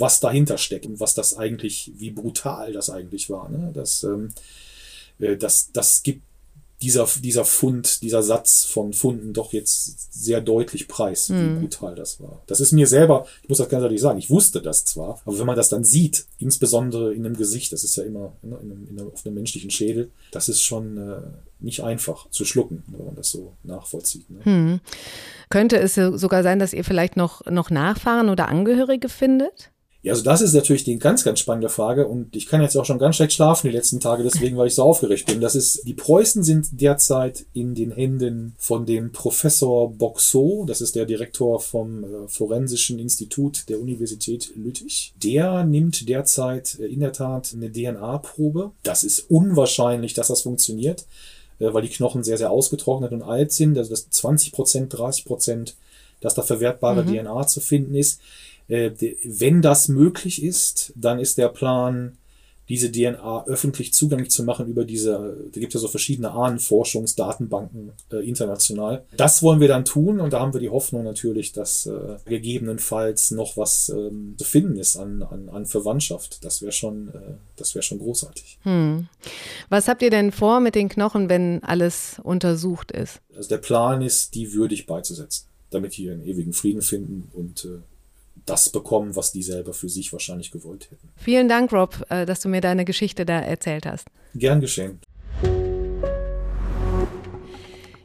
was 0.00 0.20
dahinter 0.20 0.58
steckt 0.58 0.86
und 0.86 0.98
was 1.00 1.14
das 1.14 1.36
eigentlich, 1.36 1.92
wie 1.96 2.10
brutal 2.10 2.72
das 2.72 2.90
eigentlich 2.90 3.30
war. 3.30 3.48
Ne? 3.48 3.70
Das, 3.74 4.02
ähm, 4.04 4.30
äh, 5.18 5.36
das, 5.36 5.70
das 5.72 6.02
gibt 6.02 6.22
dieser, 6.82 7.06
dieser 7.22 7.44
Fund, 7.44 8.00
dieser 8.00 8.22
Satz 8.22 8.64
von 8.64 8.94
Funden 8.94 9.34
doch 9.34 9.52
jetzt 9.52 10.14
sehr 10.14 10.40
deutlich 10.40 10.88
preis, 10.88 11.28
wie 11.28 11.34
brutal 11.60 11.94
das 11.94 12.20
war. 12.22 12.40
Das 12.46 12.58
ist 12.58 12.72
mir 12.72 12.86
selber, 12.86 13.26
ich 13.42 13.50
muss 13.50 13.58
das 13.58 13.68
ganz 13.68 13.82
ehrlich 13.82 14.00
sagen, 14.00 14.18
ich 14.18 14.30
wusste 14.30 14.62
das 14.62 14.86
zwar, 14.86 15.20
aber 15.26 15.38
wenn 15.38 15.44
man 15.44 15.56
das 15.56 15.68
dann 15.68 15.84
sieht, 15.84 16.24
insbesondere 16.38 17.12
in 17.12 17.26
einem 17.26 17.36
Gesicht, 17.36 17.70
das 17.74 17.84
ist 17.84 17.96
ja 17.96 18.04
immer 18.04 18.32
ne, 18.40 18.56
in 18.62 18.70
einem, 18.72 18.88
in 18.88 18.98
einem, 18.98 19.12
auf 19.12 19.26
einem 19.26 19.34
menschlichen 19.34 19.70
Schädel, 19.70 20.10
das 20.32 20.48
ist 20.48 20.62
schon 20.62 20.96
äh, 20.96 21.20
nicht 21.58 21.82
einfach 21.82 22.30
zu 22.30 22.46
schlucken, 22.46 22.82
wenn 22.86 23.04
man 23.04 23.14
das 23.14 23.30
so 23.30 23.52
nachvollzieht. 23.62 24.30
Ne? 24.30 24.80
Könnte 25.50 25.78
es 25.78 25.96
so- 25.96 26.16
sogar 26.16 26.42
sein, 26.42 26.58
dass 26.60 26.72
ihr 26.72 26.84
vielleicht 26.84 27.14
noch, 27.14 27.44
noch 27.44 27.68
Nachfahren 27.68 28.30
oder 28.30 28.48
Angehörige 28.48 29.10
findet? 29.10 29.70
Ja, 30.02 30.14
also 30.14 30.24
das 30.24 30.40
ist 30.40 30.54
natürlich 30.54 30.84
die 30.84 30.98
ganz, 30.98 31.24
ganz 31.24 31.40
spannende 31.40 31.68
Frage 31.68 32.08
und 32.08 32.34
ich 32.34 32.46
kann 32.46 32.62
jetzt 32.62 32.74
auch 32.76 32.86
schon 32.86 32.98
ganz 32.98 33.16
schlecht 33.16 33.34
schlafen 33.34 33.66
die 33.66 33.76
letzten 33.76 34.00
Tage, 34.00 34.22
deswegen, 34.22 34.56
weil 34.56 34.68
ich 34.68 34.74
so 34.74 34.82
aufgeregt 34.82 35.26
bin. 35.26 35.42
Das 35.42 35.54
ist, 35.54 35.86
die 35.86 35.92
Preußen 35.92 36.42
sind 36.42 36.68
derzeit 36.80 37.44
in 37.52 37.74
den 37.74 37.90
Händen 37.90 38.54
von 38.56 38.86
dem 38.86 39.12
Professor 39.12 39.90
Boxot, 39.90 40.70
das 40.70 40.80
ist 40.80 40.96
der 40.96 41.04
Direktor 41.04 41.60
vom 41.60 42.04
äh, 42.04 42.28
Forensischen 42.28 42.98
Institut 42.98 43.68
der 43.68 43.78
Universität 43.78 44.52
Lüttich. 44.56 45.12
Der 45.22 45.64
nimmt 45.64 46.08
derzeit 46.08 46.78
äh, 46.80 46.86
in 46.86 47.00
der 47.00 47.12
Tat 47.12 47.52
eine 47.54 47.70
DNA-Probe. 47.70 48.70
Das 48.82 49.04
ist 49.04 49.30
unwahrscheinlich, 49.30 50.14
dass 50.14 50.28
das 50.28 50.40
funktioniert, 50.42 51.04
äh, 51.58 51.74
weil 51.74 51.82
die 51.82 51.88
Knochen 51.90 52.24
sehr, 52.24 52.38
sehr 52.38 52.50
ausgetrocknet 52.50 53.12
und 53.12 53.22
alt 53.22 53.52
sind. 53.52 53.76
Also 53.76 53.90
das 53.90 54.08
20 54.08 54.52
Prozent, 54.52 54.96
30 54.96 55.26
Prozent, 55.26 55.76
dass 56.20 56.34
da 56.34 56.42
verwertbare 56.42 57.04
DNA 57.04 57.46
zu 57.46 57.60
finden 57.60 57.94
ist. 57.94 58.20
Äh, 58.70 58.92
wenn 59.24 59.62
das 59.62 59.88
möglich 59.88 60.42
ist, 60.42 60.92
dann 60.94 61.18
ist 61.18 61.38
der 61.38 61.48
Plan, 61.48 62.16
diese 62.70 62.92
DNA 62.92 63.46
öffentlich 63.46 63.92
zugänglich 63.92 64.30
zu 64.30 64.44
machen 64.44 64.68
über 64.68 64.84
diese, 64.84 65.36
da 65.52 65.58
gibt 65.58 65.74
es 65.74 65.80
ja 65.80 65.80
so 65.80 65.88
verschiedene 65.88 66.30
Ahnenforschungsdatenbanken 66.30 67.90
äh, 68.12 68.18
international. 68.18 69.04
Das 69.16 69.42
wollen 69.42 69.58
wir 69.58 69.66
dann 69.66 69.84
tun 69.84 70.20
und 70.20 70.32
da 70.32 70.38
haben 70.38 70.52
wir 70.52 70.60
die 70.60 70.70
Hoffnung 70.70 71.02
natürlich, 71.02 71.50
dass 71.50 71.86
äh, 71.86 72.16
gegebenenfalls 72.26 73.32
noch 73.32 73.56
was 73.56 73.88
ähm, 73.88 74.36
zu 74.38 74.44
finden 74.44 74.76
ist 74.76 74.96
an, 74.96 75.24
an, 75.24 75.48
an 75.48 75.66
Verwandtschaft. 75.66 76.44
Das 76.44 76.62
wäre 76.62 76.70
schon, 76.70 77.08
äh, 77.08 77.34
das 77.56 77.74
wäre 77.74 77.82
schon 77.82 77.98
großartig. 77.98 78.58
Was 79.68 79.88
habt 79.88 80.02
ihr 80.02 80.10
denn 80.10 80.30
vor 80.30 80.60
mit 80.60 80.76
den 80.76 80.88
Knochen, 80.88 81.28
wenn 81.28 81.64
alles 81.64 82.20
untersucht 82.22 82.92
ist? 82.92 83.20
Also 83.34 83.48
der 83.48 83.58
Plan 83.58 84.00
ist, 84.00 84.36
die 84.36 84.52
würdig 84.52 84.86
beizusetzen, 84.86 85.48
damit 85.70 85.96
die 85.96 86.04
ihren 86.04 86.24
ewigen 86.24 86.52
Frieden 86.52 86.82
finden 86.82 87.30
und 87.32 87.64
äh, 87.64 87.80
das 88.46 88.70
bekommen, 88.70 89.16
was 89.16 89.32
die 89.32 89.42
selber 89.42 89.72
für 89.72 89.88
sich 89.88 90.12
wahrscheinlich 90.12 90.50
gewollt 90.50 90.90
hätten. 90.90 91.08
Vielen 91.16 91.48
Dank, 91.48 91.72
Rob, 91.72 92.04
äh, 92.08 92.26
dass 92.26 92.40
du 92.40 92.48
mir 92.48 92.60
deine 92.60 92.84
Geschichte 92.84 93.24
da 93.24 93.40
erzählt 93.40 93.86
hast. 93.86 94.08
Gern 94.34 94.60
geschehen. 94.60 95.00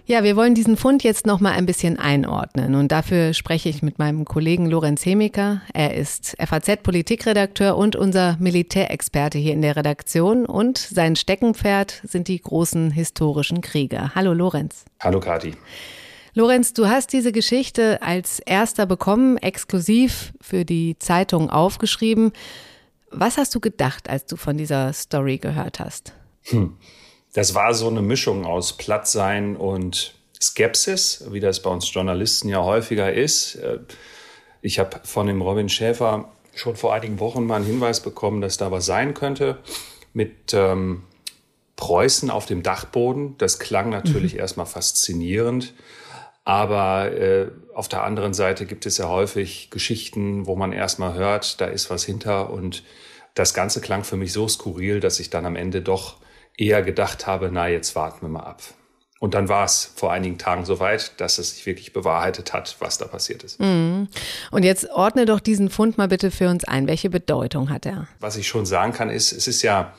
Ja, 0.08 0.24
wir 0.24 0.36
wollen 0.36 0.54
diesen 0.54 0.78
Fund 0.78 1.04
jetzt 1.04 1.26
noch 1.26 1.40
mal 1.40 1.54
ein 1.54 1.66
bisschen 1.66 1.98
einordnen 1.98 2.76
und 2.76 2.92
dafür 2.92 3.34
spreche 3.34 3.70
ich 3.70 3.82
mit 3.82 3.98
meinem 3.98 4.24
Kollegen 4.24 4.68
Lorenz 4.68 5.04
Hemiker. 5.04 5.64
Er 5.74 5.96
ist 5.96 6.36
FAZ-Politikredakteur 6.38 7.76
und 7.76 7.96
unser 7.96 8.38
Militärexperte 8.40 9.40
hier 9.40 9.54
in 9.54 9.64
der 9.64 9.76
Redaktion 9.76 10.46
und 10.46 10.78
sein 10.78 11.16
Steckenpferd 11.16 12.04
sind 12.04 12.28
die 12.28 12.40
großen 12.40 12.92
historischen 12.92 13.62
Kriege. 13.62 14.14
Hallo 14.14 14.34
Lorenz. 14.34 14.86
Hallo 15.00 15.20
Kati. 15.20 15.56
Lorenz, 16.38 16.74
du 16.74 16.88
hast 16.88 17.14
diese 17.14 17.32
Geschichte 17.32 18.02
als 18.02 18.40
erster 18.40 18.86
bekommen, 18.86 19.38
exklusiv 19.38 20.34
für 20.42 20.66
die 20.66 21.00
Zeitung 21.00 21.50
aufgeschrieben. 21.50 22.34
Was 23.10 23.38
hast 23.38 23.56
du 23.56 23.62
gedacht, 23.62 24.10
als 24.10 24.26
du 24.26 24.36
von 24.36 24.58
dieser 24.58 24.92
Story 24.92 25.38
gehört 25.38 25.80
hast? 25.80 26.12
Hm. 26.44 26.76
Das 27.32 27.56
war 27.56 27.74
so 27.74 27.88
eine 27.88 28.02
Mischung 28.02 28.46
aus 28.46 28.76
Plattsein 28.76 29.56
und 29.56 30.14
Skepsis, 30.42 31.24
wie 31.32 31.40
das 31.40 31.62
bei 31.62 31.70
uns 31.70 31.94
Journalisten 31.94 32.50
ja 32.50 32.62
häufiger 32.62 33.14
ist. 33.14 33.56
Äh, 33.56 33.80
ich 34.62 34.78
habe 34.78 35.00
von 35.06 35.28
dem 35.28 35.42
Robin 35.42 35.70
Schäfer 35.70 36.34
schon 36.54 36.76
vor 36.76 36.94
einigen 36.94 37.22
Wochen 37.22 37.46
mal 37.46 37.56
einen 37.56 37.66
Hinweis 37.66 38.02
bekommen, 38.02 38.42
dass 38.42 38.58
da 38.58 38.72
was 38.72 38.86
sein 38.86 39.14
könnte 39.14 39.60
mit 40.12 40.54
ähm, 40.54 41.04
Preußen 41.78 42.30
auf 42.30 42.46
dem 42.46 42.62
Dachboden. 42.62 43.38
Das 43.38 43.58
klang 43.60 43.90
natürlich 43.90 44.34
mhm. 44.34 44.40
erstmal 44.40 44.66
faszinierend. 44.66 45.74
Aber 46.46 47.12
äh, 47.12 47.48
auf 47.74 47.90
der 47.90 48.04
anderen 48.04 48.36
Seite 48.36 48.66
gibt 48.66 48.86
es 48.86 49.00
ja 49.00 49.10
häufig 49.10 49.72
Geschichten, 49.72 50.46
wo 50.46 50.56
man 50.56 50.72
erstmal 50.72 51.16
hört, 51.16 51.60
da 51.60 51.66
ist 51.66 51.90
was 51.90 52.06
hinter. 52.06 52.52
Und 52.52 52.84
das 53.34 53.54
Ganze 53.54 53.82
klang 53.82 54.04
für 54.04 54.16
mich 54.16 54.32
so 54.32 54.48
skurril, 54.48 55.00
dass 55.00 55.20
ich 55.20 55.32
dann 55.32 55.46
am 55.46 55.56
Ende 55.56 55.82
doch 55.82 56.18
eher 56.56 56.84
gedacht 56.84 57.28
habe, 57.28 57.50
na, 57.52 57.68
jetzt 57.68 57.96
warten 57.96 58.22
wir 58.22 58.30
mal 58.30 58.44
ab. 58.44 58.62
Und 59.20 59.34
dann 59.34 59.50
war 59.50 59.66
es 59.66 59.92
vor 59.96 60.12
einigen 60.12 60.38
Tagen 60.38 60.66
soweit, 60.66 61.20
dass 61.20 61.40
es 61.40 61.56
sich 61.56 61.66
wirklich 61.66 61.94
bewahrheitet 61.94 62.54
hat, 62.54 62.76
was 62.80 63.00
da 63.00 63.06
passiert 63.06 63.44
ist. 63.44 63.60
Mhm. 63.60 64.08
Und 64.52 64.64
jetzt 64.64 64.90
ordne 64.92 65.26
doch 65.26 65.40
diesen 65.40 65.72
Fund 65.72 65.98
mal 65.98 66.10
bitte 66.10 66.30
für 66.30 66.48
uns 66.48 66.64
ein. 66.66 66.88
Welche 66.88 67.10
Bedeutung 67.10 67.72
hat 67.72 67.88
er? 67.88 68.08
Was 68.20 68.38
ich 68.38 68.48
schon 68.48 68.68
sagen 68.68 68.94
kann, 68.94 69.10
ist, 69.10 69.32
es 69.32 69.48
ist 69.48 69.64
ja 69.64 69.94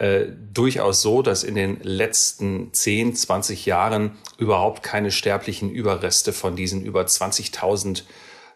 äh, 0.00 0.32
durchaus 0.54 1.02
so, 1.02 1.20
dass 1.20 1.44
in 1.44 1.54
den 1.54 1.78
letzten 1.82 2.72
10, 2.72 3.14
20 3.14 3.66
Jahren 3.66 4.12
überhaupt 4.38 4.82
keine 4.82 5.10
sterblichen 5.10 5.70
Überreste 5.70 6.32
von 6.32 6.56
diesen 6.56 6.82
über 6.82 7.02
20.000 7.02 8.04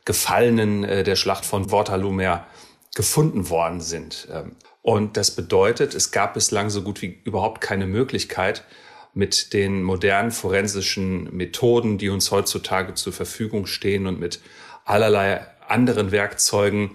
Gefallenen 0.07 0.85
äh, 0.85 1.05
der 1.05 1.17
Schlacht 1.17 1.45
von 1.45 1.71
Waterloo 1.71 2.13
mehr 2.13 2.47
gefunden 2.95 3.51
worden 3.51 3.83
sind. 3.83 4.27
Ähm, 4.33 4.57
und 4.81 5.19
das 5.19 5.33
bedeutet, 5.33 5.95
es 5.95 6.13
gab 6.13 6.33
bislang 6.33 6.71
so 6.71 6.81
gut 6.81 7.03
wie 7.03 7.21
überhaupt 7.25 7.61
keine 7.61 7.87
Möglichkeit, 7.87 8.65
mit 9.13 9.53
den 9.53 9.83
modernen 9.83 10.31
forensischen 10.31 11.25
Methoden, 11.37 11.99
die 11.99 12.09
uns 12.09 12.31
heutzutage 12.31 12.95
zur 12.95 13.13
Verfügung 13.13 13.67
stehen 13.67 14.07
und 14.07 14.19
mit 14.19 14.41
allerlei 14.87 15.47
anderen 15.69 16.11
Werkzeugen, 16.11 16.93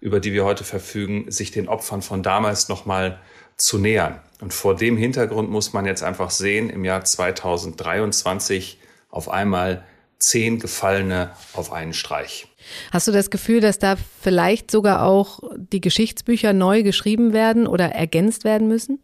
über 0.00 0.18
die 0.18 0.32
wir 0.32 0.44
heute 0.44 0.64
verfügen, 0.64 1.30
sich 1.30 1.52
den 1.52 1.68
Opfern 1.68 2.02
von 2.02 2.24
damals 2.24 2.68
nochmal 2.68 3.20
zu 3.56 3.78
nähern. 3.78 4.20
Und 4.40 4.52
vor 4.52 4.76
dem 4.76 4.96
Hintergrund 4.96 5.50
muss 5.50 5.72
man 5.72 5.86
jetzt 5.86 6.02
einfach 6.02 6.30
sehen, 6.30 6.70
im 6.70 6.84
Jahr 6.84 7.04
2023 7.04 8.78
auf 9.10 9.28
einmal 9.28 9.84
zehn 10.18 10.58
Gefallene 10.58 11.30
auf 11.52 11.72
einen 11.72 11.92
Streich. 11.92 12.48
Hast 12.90 13.06
du 13.08 13.12
das 13.12 13.30
Gefühl, 13.30 13.60
dass 13.60 13.78
da 13.78 13.96
vielleicht 14.22 14.70
sogar 14.70 15.04
auch 15.04 15.40
die 15.56 15.80
Geschichtsbücher 15.80 16.52
neu 16.52 16.82
geschrieben 16.82 17.32
werden 17.32 17.66
oder 17.66 17.86
ergänzt 17.86 18.44
werden 18.44 18.68
müssen? 18.68 19.00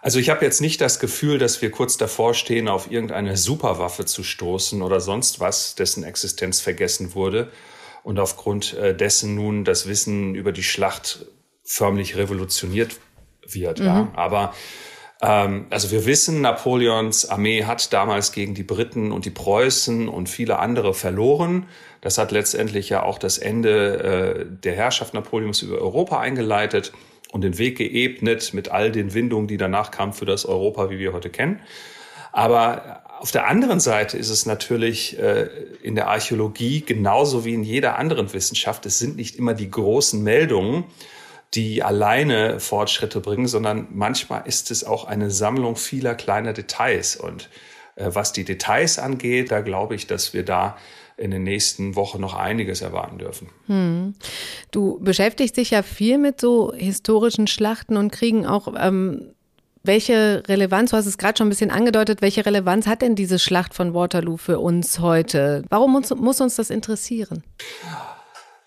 Also 0.00 0.18
ich 0.20 0.30
habe 0.30 0.44
jetzt 0.44 0.60
nicht 0.60 0.80
das 0.80 1.00
Gefühl, 1.00 1.38
dass 1.38 1.60
wir 1.60 1.70
kurz 1.70 1.96
davor 1.96 2.32
stehen, 2.32 2.68
auf 2.68 2.90
irgendeine 2.90 3.36
Superwaffe 3.36 4.04
zu 4.04 4.22
stoßen 4.22 4.80
oder 4.80 5.00
sonst 5.00 5.40
was, 5.40 5.74
dessen 5.74 6.04
Existenz 6.04 6.60
vergessen 6.60 7.14
wurde 7.14 7.50
und 8.04 8.18
aufgrund 8.18 8.74
äh, 8.74 8.94
dessen 8.94 9.34
nun 9.34 9.64
das 9.64 9.88
Wissen 9.88 10.34
über 10.34 10.52
die 10.52 10.62
Schlacht 10.62 11.26
förmlich 11.64 12.16
revolutioniert 12.16 12.96
wird. 13.54 13.80
Mhm. 13.80 13.86
Ja. 13.86 14.08
Aber 14.14 14.52
ähm, 15.20 15.66
also 15.70 15.90
wir 15.90 16.06
wissen, 16.06 16.40
Napoleons 16.40 17.28
Armee 17.28 17.64
hat 17.64 17.92
damals 17.92 18.32
gegen 18.32 18.54
die 18.54 18.62
Briten 18.62 19.12
und 19.12 19.24
die 19.24 19.30
Preußen 19.30 20.08
und 20.08 20.28
viele 20.28 20.58
andere 20.58 20.94
verloren. 20.94 21.66
Das 22.00 22.18
hat 22.18 22.30
letztendlich 22.30 22.88
ja 22.88 23.02
auch 23.02 23.18
das 23.18 23.38
Ende 23.38 23.98
äh, 23.98 24.46
der 24.62 24.74
Herrschaft 24.74 25.14
Napoleons 25.14 25.62
über 25.62 25.78
Europa 25.78 26.20
eingeleitet 26.20 26.92
und 27.32 27.42
den 27.42 27.58
Weg 27.58 27.78
geebnet 27.78 28.54
mit 28.54 28.70
all 28.70 28.92
den 28.92 29.12
Windungen, 29.14 29.48
die 29.48 29.56
danach 29.56 29.90
kamen 29.90 30.12
für 30.12 30.24
das 30.24 30.46
Europa, 30.46 30.90
wie 30.90 30.98
wir 30.98 31.12
heute 31.12 31.30
kennen. 31.30 31.60
Aber 32.32 33.02
auf 33.18 33.32
der 33.32 33.48
anderen 33.48 33.80
Seite 33.80 34.16
ist 34.16 34.30
es 34.30 34.46
natürlich 34.46 35.18
äh, 35.18 35.48
in 35.82 35.96
der 35.96 36.08
Archäologie 36.08 36.82
genauso 36.82 37.44
wie 37.44 37.54
in 37.54 37.64
jeder 37.64 37.98
anderen 37.98 38.32
Wissenschaft. 38.32 38.86
Es 38.86 39.00
sind 39.00 39.16
nicht 39.16 39.36
immer 39.36 39.54
die 39.54 39.70
großen 39.70 40.22
Meldungen, 40.22 40.84
die 41.54 41.82
alleine 41.82 42.60
Fortschritte 42.60 43.20
bringen, 43.20 43.46
sondern 43.46 43.88
manchmal 43.90 44.42
ist 44.46 44.70
es 44.70 44.84
auch 44.84 45.04
eine 45.04 45.30
Sammlung 45.30 45.76
vieler 45.76 46.14
kleiner 46.14 46.52
Details. 46.52 47.16
Und 47.16 47.48
äh, 47.96 48.10
was 48.12 48.32
die 48.32 48.44
Details 48.44 48.98
angeht, 48.98 49.50
da 49.50 49.60
glaube 49.60 49.94
ich, 49.94 50.06
dass 50.06 50.34
wir 50.34 50.44
da 50.44 50.76
in 51.16 51.30
den 51.30 51.42
nächsten 51.42 51.96
Wochen 51.96 52.20
noch 52.20 52.34
einiges 52.34 52.80
erwarten 52.80 53.18
dürfen. 53.18 53.48
Hm. 53.66 54.14
Du 54.70 55.00
beschäftigst 55.00 55.56
dich 55.56 55.70
ja 55.70 55.82
viel 55.82 56.16
mit 56.16 56.40
so 56.40 56.72
historischen 56.74 57.46
Schlachten 57.46 57.96
und 57.96 58.12
Kriegen 58.12 58.46
auch. 58.46 58.72
Ähm, 58.78 59.32
welche 59.84 60.42
Relevanz, 60.46 60.90
du 60.90 60.96
hast 60.96 61.06
es 61.06 61.18
gerade 61.18 61.38
schon 61.38 61.46
ein 61.46 61.50
bisschen 61.50 61.70
angedeutet, 61.70 62.20
welche 62.20 62.44
Relevanz 62.44 62.86
hat 62.86 63.00
denn 63.00 63.14
diese 63.14 63.38
Schlacht 63.38 63.74
von 63.74 63.94
Waterloo 63.94 64.36
für 64.36 64.58
uns 64.58 64.98
heute? 64.98 65.64
Warum 65.70 65.92
muss, 65.92 66.10
muss 66.14 66.40
uns 66.40 66.56
das 66.56 66.68
interessieren? 66.68 67.42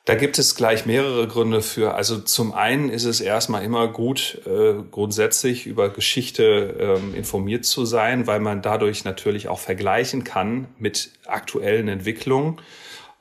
Da 0.05 0.15
gibt 0.15 0.39
es 0.39 0.55
gleich 0.55 0.87
mehrere 0.87 1.27
Gründe 1.27 1.61
für. 1.61 1.93
Also 1.93 2.17
zum 2.17 2.53
einen 2.53 2.89
ist 2.89 3.05
es 3.05 3.21
erstmal 3.21 3.63
immer 3.63 3.87
gut, 3.87 4.41
äh, 4.47 4.73
grundsätzlich 4.89 5.67
über 5.67 5.89
Geschichte 5.89 6.97
ähm, 6.97 7.13
informiert 7.13 7.65
zu 7.65 7.85
sein, 7.85 8.25
weil 8.25 8.39
man 8.39 8.63
dadurch 8.63 9.03
natürlich 9.03 9.47
auch 9.47 9.59
vergleichen 9.59 10.23
kann 10.23 10.67
mit 10.79 11.11
aktuellen 11.27 11.87
Entwicklungen. 11.87 12.59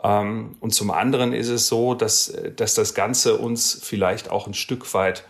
Ähm, 0.02 0.56
und 0.60 0.72
zum 0.72 0.90
anderen 0.90 1.34
ist 1.34 1.48
es 1.48 1.68
so, 1.68 1.94
dass, 1.94 2.32
dass 2.56 2.74
das 2.74 2.94
Ganze 2.94 3.36
uns 3.36 3.78
vielleicht 3.82 4.30
auch 4.30 4.46
ein 4.46 4.54
Stück 4.54 4.94
weit 4.94 5.24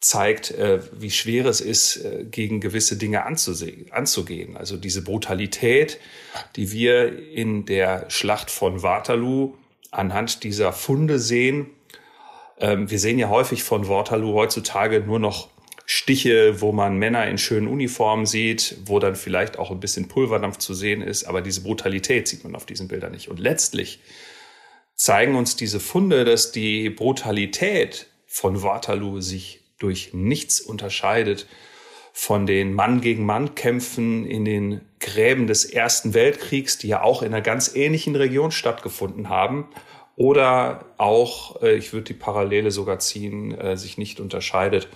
zeigt, 0.00 0.50
äh, 0.50 0.80
wie 0.92 1.10
schwer 1.10 1.46
es 1.46 1.62
ist, 1.62 1.96
äh, 2.04 2.24
gegen 2.30 2.60
gewisse 2.60 2.98
Dinge 2.98 3.24
anzugehen. 3.24 4.56
Also 4.58 4.76
diese 4.76 5.02
Brutalität, 5.02 5.98
die 6.54 6.70
wir 6.70 7.30
in 7.32 7.64
der 7.64 8.10
Schlacht 8.10 8.50
von 8.50 8.82
Waterloo 8.82 9.54
anhand 9.96 10.44
dieser 10.44 10.72
Funde 10.72 11.18
sehen. 11.18 11.70
Ähm, 12.58 12.90
wir 12.90 12.98
sehen 12.98 13.18
ja 13.18 13.28
häufig 13.28 13.62
von 13.62 13.88
Waterloo 13.88 14.34
heutzutage 14.34 15.00
nur 15.00 15.18
noch 15.18 15.48
Stiche, 15.86 16.60
wo 16.60 16.72
man 16.72 16.98
Männer 16.98 17.28
in 17.28 17.38
schönen 17.38 17.68
Uniformen 17.68 18.26
sieht, 18.26 18.76
wo 18.86 18.98
dann 18.98 19.14
vielleicht 19.14 19.58
auch 19.58 19.70
ein 19.70 19.78
bisschen 19.78 20.08
Pulverdampf 20.08 20.58
zu 20.58 20.74
sehen 20.74 21.00
ist, 21.00 21.24
aber 21.24 21.42
diese 21.42 21.62
Brutalität 21.62 22.26
sieht 22.26 22.42
man 22.42 22.56
auf 22.56 22.66
diesen 22.66 22.88
Bildern 22.88 23.12
nicht. 23.12 23.28
Und 23.28 23.38
letztlich 23.38 24.00
zeigen 24.96 25.36
uns 25.36 25.54
diese 25.54 25.78
Funde, 25.78 26.24
dass 26.24 26.50
die 26.50 26.90
Brutalität 26.90 28.08
von 28.26 28.62
Waterloo 28.62 29.20
sich 29.20 29.60
durch 29.78 30.12
nichts 30.12 30.60
unterscheidet 30.60 31.46
von 32.18 32.46
den 32.46 32.72
Mann 32.72 33.02
gegen 33.02 33.26
Mann 33.26 33.54
Kämpfen 33.54 34.24
in 34.24 34.46
den 34.46 34.80
Gräben 35.00 35.46
des 35.46 35.66
Ersten 35.66 36.14
Weltkriegs, 36.14 36.78
die 36.78 36.88
ja 36.88 37.02
auch 37.02 37.20
in 37.20 37.28
einer 37.28 37.42
ganz 37.42 37.76
ähnlichen 37.76 38.16
Region 38.16 38.52
stattgefunden 38.52 39.28
haben. 39.28 39.68
Oder 40.16 40.86
auch, 40.96 41.60
äh, 41.60 41.76
ich 41.76 41.92
würde 41.92 42.04
die 42.04 42.14
Parallele 42.14 42.70
sogar 42.70 43.00
ziehen, 43.00 43.52
äh, 43.52 43.76
sich 43.76 43.98
nicht 43.98 44.18
unterscheidet 44.18 44.88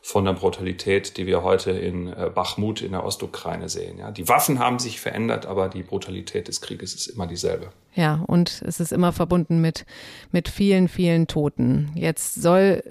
von 0.00 0.24
der 0.24 0.32
Brutalität, 0.32 1.18
die 1.18 1.26
wir 1.26 1.42
heute 1.42 1.72
in 1.72 2.08
äh, 2.08 2.30
Bachmut 2.34 2.80
in 2.80 2.92
der 2.92 3.04
Ostukraine 3.04 3.68
sehen. 3.68 3.98
Ja, 3.98 4.10
die 4.10 4.26
Waffen 4.26 4.58
haben 4.58 4.78
sich 4.78 4.98
verändert, 4.98 5.44
aber 5.44 5.68
die 5.68 5.82
Brutalität 5.82 6.48
des 6.48 6.62
Krieges 6.62 6.94
ist 6.94 7.06
immer 7.06 7.26
dieselbe. 7.26 7.70
Ja, 7.94 8.24
und 8.26 8.62
es 8.66 8.80
ist 8.80 8.92
immer 8.92 9.12
verbunden 9.12 9.60
mit, 9.60 9.84
mit 10.30 10.48
vielen, 10.48 10.88
vielen 10.88 11.26
Toten. 11.26 11.92
Jetzt 11.96 12.40
soll 12.40 12.82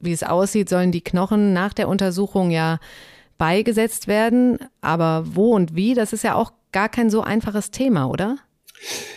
wie 0.00 0.12
es 0.12 0.22
aussieht, 0.22 0.68
sollen 0.68 0.92
die 0.92 1.02
Knochen 1.02 1.52
nach 1.52 1.72
der 1.72 1.88
Untersuchung 1.88 2.50
ja 2.50 2.78
beigesetzt 3.38 4.08
werden. 4.08 4.58
Aber 4.80 5.24
wo 5.26 5.54
und 5.54 5.74
wie, 5.74 5.94
das 5.94 6.12
ist 6.12 6.24
ja 6.24 6.34
auch 6.34 6.52
gar 6.72 6.88
kein 6.88 7.10
so 7.10 7.22
einfaches 7.22 7.70
Thema, 7.70 8.06
oder? 8.06 8.38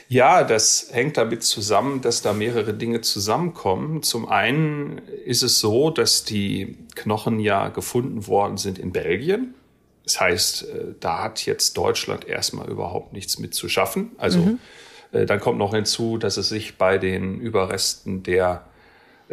Ja, 0.08 0.44
das 0.44 0.89
hängt 0.92 1.18
damit 1.18 1.44
zusammen, 1.44 2.02
dass 2.02 2.22
da 2.22 2.34
mehrere 2.34 2.74
Dinge 2.74 3.02
zusammenkommen. 3.02 4.02
Zum 4.02 4.28
einen 4.28 5.00
ist 5.26 5.44
es 5.44 5.60
so, 5.60 5.92
dass 5.92 6.24
die 6.24 6.78
Knochen 6.96 7.39
ja 7.39 7.70
gefunden 7.70 8.26
worden 8.28 8.58
sind 8.58 8.80
in 8.80 8.92
Belgien. 8.92 9.54
Das 10.04 10.20
heißt, 10.20 10.63
äh, 10.63 10.86
da 11.00 11.24
hat 11.24 11.46
jetzt 11.46 11.78
Deutschland 11.78 12.28
erstmal 12.28 12.68
überhaupt 12.70 13.13
nichts 13.13 13.38
mit 13.38 13.54
zu 13.54 13.70
schaffen. 13.70 14.12
Also 14.18 14.39
mhm. 14.39 14.60
Äh, 15.12 15.26
dann 15.26 15.39
kommt 15.39 15.58
noch 15.58 15.74
hinzu, 15.74 16.18
dass 16.18 16.38
es 16.38 16.50
sich 16.50 16.78
bei 16.78 16.98
den 16.98 17.39
Überresten 17.39 18.24
der 18.24 18.65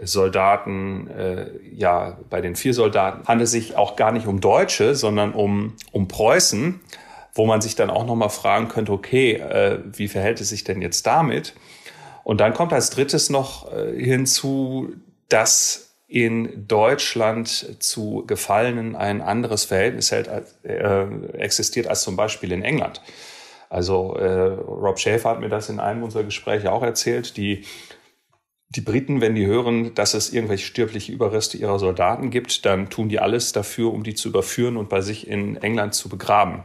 Soldaten, 0.02 1.08
äh, 1.08 1.46
ja, 1.72 2.18
bei 2.28 2.40
den 2.40 2.56
vier 2.56 2.74
Soldaten 2.74 3.26
handelt 3.26 3.46
es 3.46 3.52
sich 3.52 3.76
auch 3.76 3.96
gar 3.96 4.12
nicht 4.12 4.26
um 4.26 4.40
Deutsche, 4.40 4.94
sondern 4.94 5.32
um, 5.32 5.74
um 5.92 6.08
Preußen, 6.08 6.80
wo 7.34 7.46
man 7.46 7.60
sich 7.60 7.76
dann 7.76 7.90
auch 7.90 8.06
nochmal 8.06 8.30
fragen 8.30 8.68
könnte, 8.68 8.92
okay, 8.92 9.34
äh, 9.34 9.78
wie 9.92 10.08
verhält 10.08 10.40
es 10.40 10.50
sich 10.50 10.64
denn 10.64 10.82
jetzt 10.82 11.06
damit? 11.06 11.54
Und 12.24 12.40
dann 12.40 12.54
kommt 12.54 12.72
als 12.72 12.90
drittes 12.90 13.30
noch 13.30 13.72
äh, 13.72 14.02
hinzu, 14.02 14.92
dass 15.28 15.94
in 16.08 16.68
Deutschland 16.68 17.48
zu 17.82 18.24
Gefallenen 18.26 18.94
ein 18.94 19.20
anderes 19.20 19.64
Verhältnis 19.64 20.12
hält, 20.12 20.28
äh, 20.62 21.06
existiert 21.38 21.88
als 21.88 22.02
zum 22.02 22.16
Beispiel 22.16 22.52
in 22.52 22.62
England. 22.62 23.00
Also 23.68 24.14
äh, 24.14 24.26
Rob 24.26 24.98
Schäfer 24.98 25.30
hat 25.30 25.40
mir 25.40 25.48
das 25.48 25.68
in 25.68 25.80
einem 25.80 26.02
unserer 26.02 26.22
Gespräche 26.22 26.70
auch 26.70 26.82
erzählt. 26.82 27.36
Die 27.36 27.64
Die 28.70 28.80
Briten, 28.80 29.20
wenn 29.20 29.36
die 29.36 29.46
hören, 29.46 29.94
dass 29.94 30.14
es 30.14 30.32
irgendwelche 30.32 30.66
stirbliche 30.66 31.12
Überreste 31.12 31.56
ihrer 31.56 31.78
Soldaten 31.78 32.30
gibt, 32.30 32.66
dann 32.66 32.90
tun 32.90 33.08
die 33.08 33.20
alles 33.20 33.52
dafür, 33.52 33.92
um 33.92 34.02
die 34.02 34.14
zu 34.14 34.28
überführen 34.28 34.76
und 34.76 34.88
bei 34.88 35.00
sich 35.00 35.28
in 35.28 35.56
England 35.56 35.94
zu 35.94 36.08
begraben. 36.08 36.64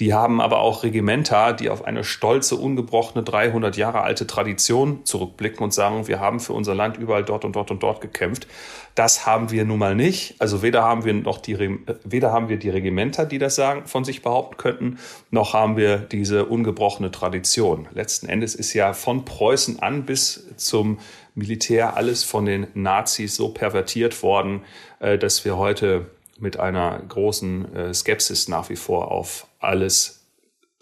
Die 0.00 0.12
haben 0.12 0.40
aber 0.40 0.58
auch 0.58 0.82
Regimenter, 0.82 1.52
die 1.52 1.70
auf 1.70 1.84
eine 1.84 2.02
stolze, 2.02 2.56
ungebrochene 2.56 3.22
300 3.22 3.76
Jahre 3.76 4.00
alte 4.00 4.26
Tradition 4.26 5.04
zurückblicken 5.04 5.62
und 5.62 5.72
sagen, 5.72 6.08
wir 6.08 6.18
haben 6.18 6.40
für 6.40 6.52
unser 6.52 6.74
Land 6.74 6.96
überall 6.96 7.24
dort 7.24 7.44
und 7.44 7.54
dort 7.54 7.70
und 7.70 7.80
dort 7.82 8.00
gekämpft. 8.00 8.48
Das 8.96 9.24
haben 9.24 9.52
wir 9.52 9.64
nun 9.64 9.78
mal 9.78 9.94
nicht. 9.94 10.34
Also 10.40 10.62
weder 10.62 10.82
haben 10.82 11.04
wir 11.04 11.14
noch 11.14 11.38
die, 11.38 11.78
weder 12.04 12.32
haben 12.32 12.48
wir 12.48 12.56
die 12.56 12.70
Regimenter, 12.70 13.24
die 13.24 13.38
das 13.38 13.54
sagen, 13.54 13.86
von 13.86 14.02
sich 14.04 14.22
behaupten 14.22 14.56
könnten, 14.56 14.98
noch 15.30 15.52
haben 15.52 15.76
wir 15.76 15.98
diese 15.98 16.46
ungebrochene 16.46 17.12
Tradition. 17.12 17.86
Letzten 17.92 18.28
Endes 18.28 18.56
ist 18.56 18.72
ja 18.72 18.94
von 18.94 19.24
Preußen 19.24 19.78
an 19.78 20.06
bis 20.06 20.48
zum 20.56 20.98
Militär 21.34 21.96
alles 21.96 22.24
von 22.24 22.44
den 22.44 22.68
Nazis 22.74 23.36
so 23.36 23.48
pervertiert 23.48 24.22
worden, 24.22 24.62
äh, 25.00 25.18
dass 25.18 25.44
wir 25.44 25.56
heute 25.56 26.06
mit 26.38 26.58
einer 26.58 27.00
großen 27.08 27.74
äh, 27.74 27.94
Skepsis 27.94 28.48
nach 28.48 28.68
wie 28.68 28.76
vor 28.76 29.10
auf 29.10 29.46
alles 29.58 30.24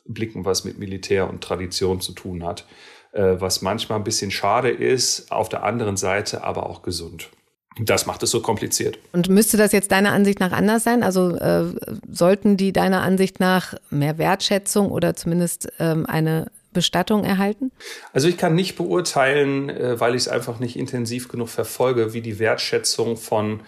blicken, 0.06 0.44
was 0.44 0.64
mit 0.64 0.78
Militär 0.78 1.28
und 1.28 1.42
Tradition 1.42 2.00
zu 2.00 2.12
tun 2.12 2.44
hat, 2.44 2.66
äh, 3.12 3.36
was 3.38 3.62
manchmal 3.62 3.98
ein 3.98 4.04
bisschen 4.04 4.30
schade 4.30 4.70
ist, 4.70 5.30
auf 5.30 5.48
der 5.48 5.62
anderen 5.62 5.96
Seite 5.96 6.44
aber 6.44 6.68
auch 6.68 6.82
gesund. 6.82 7.30
Das 7.78 8.04
macht 8.04 8.22
es 8.22 8.30
so 8.30 8.42
kompliziert. 8.42 8.98
Und 9.12 9.30
müsste 9.30 9.56
das 9.56 9.72
jetzt 9.72 9.92
deiner 9.92 10.12
Ansicht 10.12 10.40
nach 10.40 10.52
anders 10.52 10.84
sein? 10.84 11.02
Also 11.02 11.34
äh, 11.36 11.64
sollten 12.10 12.58
die 12.58 12.72
deiner 12.72 13.00
Ansicht 13.00 13.40
nach 13.40 13.74
mehr 13.88 14.18
Wertschätzung 14.18 14.90
oder 14.90 15.14
zumindest 15.14 15.72
ähm, 15.78 16.04
eine 16.04 16.50
Bestattung 16.72 17.24
erhalten? 17.24 17.70
Also 18.12 18.28
ich 18.28 18.36
kann 18.36 18.54
nicht 18.54 18.76
beurteilen, 18.76 19.68
äh, 19.68 20.00
weil 20.00 20.14
ich 20.14 20.22
es 20.22 20.28
einfach 20.28 20.58
nicht 20.58 20.76
intensiv 20.76 21.28
genug 21.28 21.48
verfolge, 21.48 22.12
wie 22.14 22.20
die 22.20 22.38
Wertschätzung 22.38 23.16
von 23.16 23.60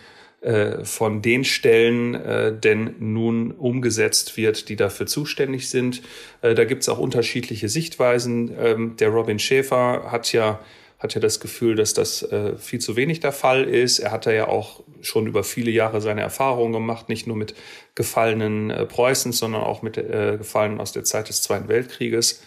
äh, 0.45 0.85
von 0.85 1.23
den 1.23 1.43
Stellen 1.43 2.15
äh, 2.15 2.55
denn 2.55 2.97
nun 2.99 3.51
umgesetzt 3.51 4.37
wird, 4.37 4.69
die 4.69 4.77
dafür 4.77 5.07
zuständig 5.07 5.71
sind. 5.71 6.03
Da 6.43 6.65
gibt 6.65 6.83
es 6.83 6.91
auch 6.91 6.99
unterschiedliche 6.99 7.71
Sichtweisen. 7.71 8.55
Ähm, 8.59 8.97
der 8.97 9.09
Robin 9.09 9.39
Schäfer 9.39 10.13
hat 10.13 10.31
ja 10.35 10.61
hat 10.99 11.15
ja 11.15 11.21
das 11.21 11.41
Gefühl, 11.41 11.77
dass 11.77 11.95
das 11.95 12.23
äh, 12.23 12.57
viel 12.59 12.79
zu 12.79 12.95
wenig 12.95 13.21
der 13.21 13.33
Fall 13.33 13.65
ist. 13.65 14.01
Er 14.01 14.11
hat 14.11 14.27
ja 14.27 14.49
auch 14.49 14.83
schon 15.01 15.27
über 15.27 15.45
viele 15.45 15.71
Jahre 15.71 16.03
seine 16.03 16.21
Erfahrungen 16.21 16.73
gemacht, 16.75 17.09
nicht 17.09 17.27
nur 17.27 17.37
mit 17.37 17.55
Gefallenen 17.95 18.89
Preußens, 18.89 19.39
sondern 19.39 19.63
auch 19.63 19.83
mit 19.83 19.95
Gefallenen 19.95 20.81
aus 20.81 20.93
der 20.93 21.05
Zeit 21.05 21.29
des 21.29 21.43
Zweiten 21.43 21.69
Weltkrieges 21.69 22.43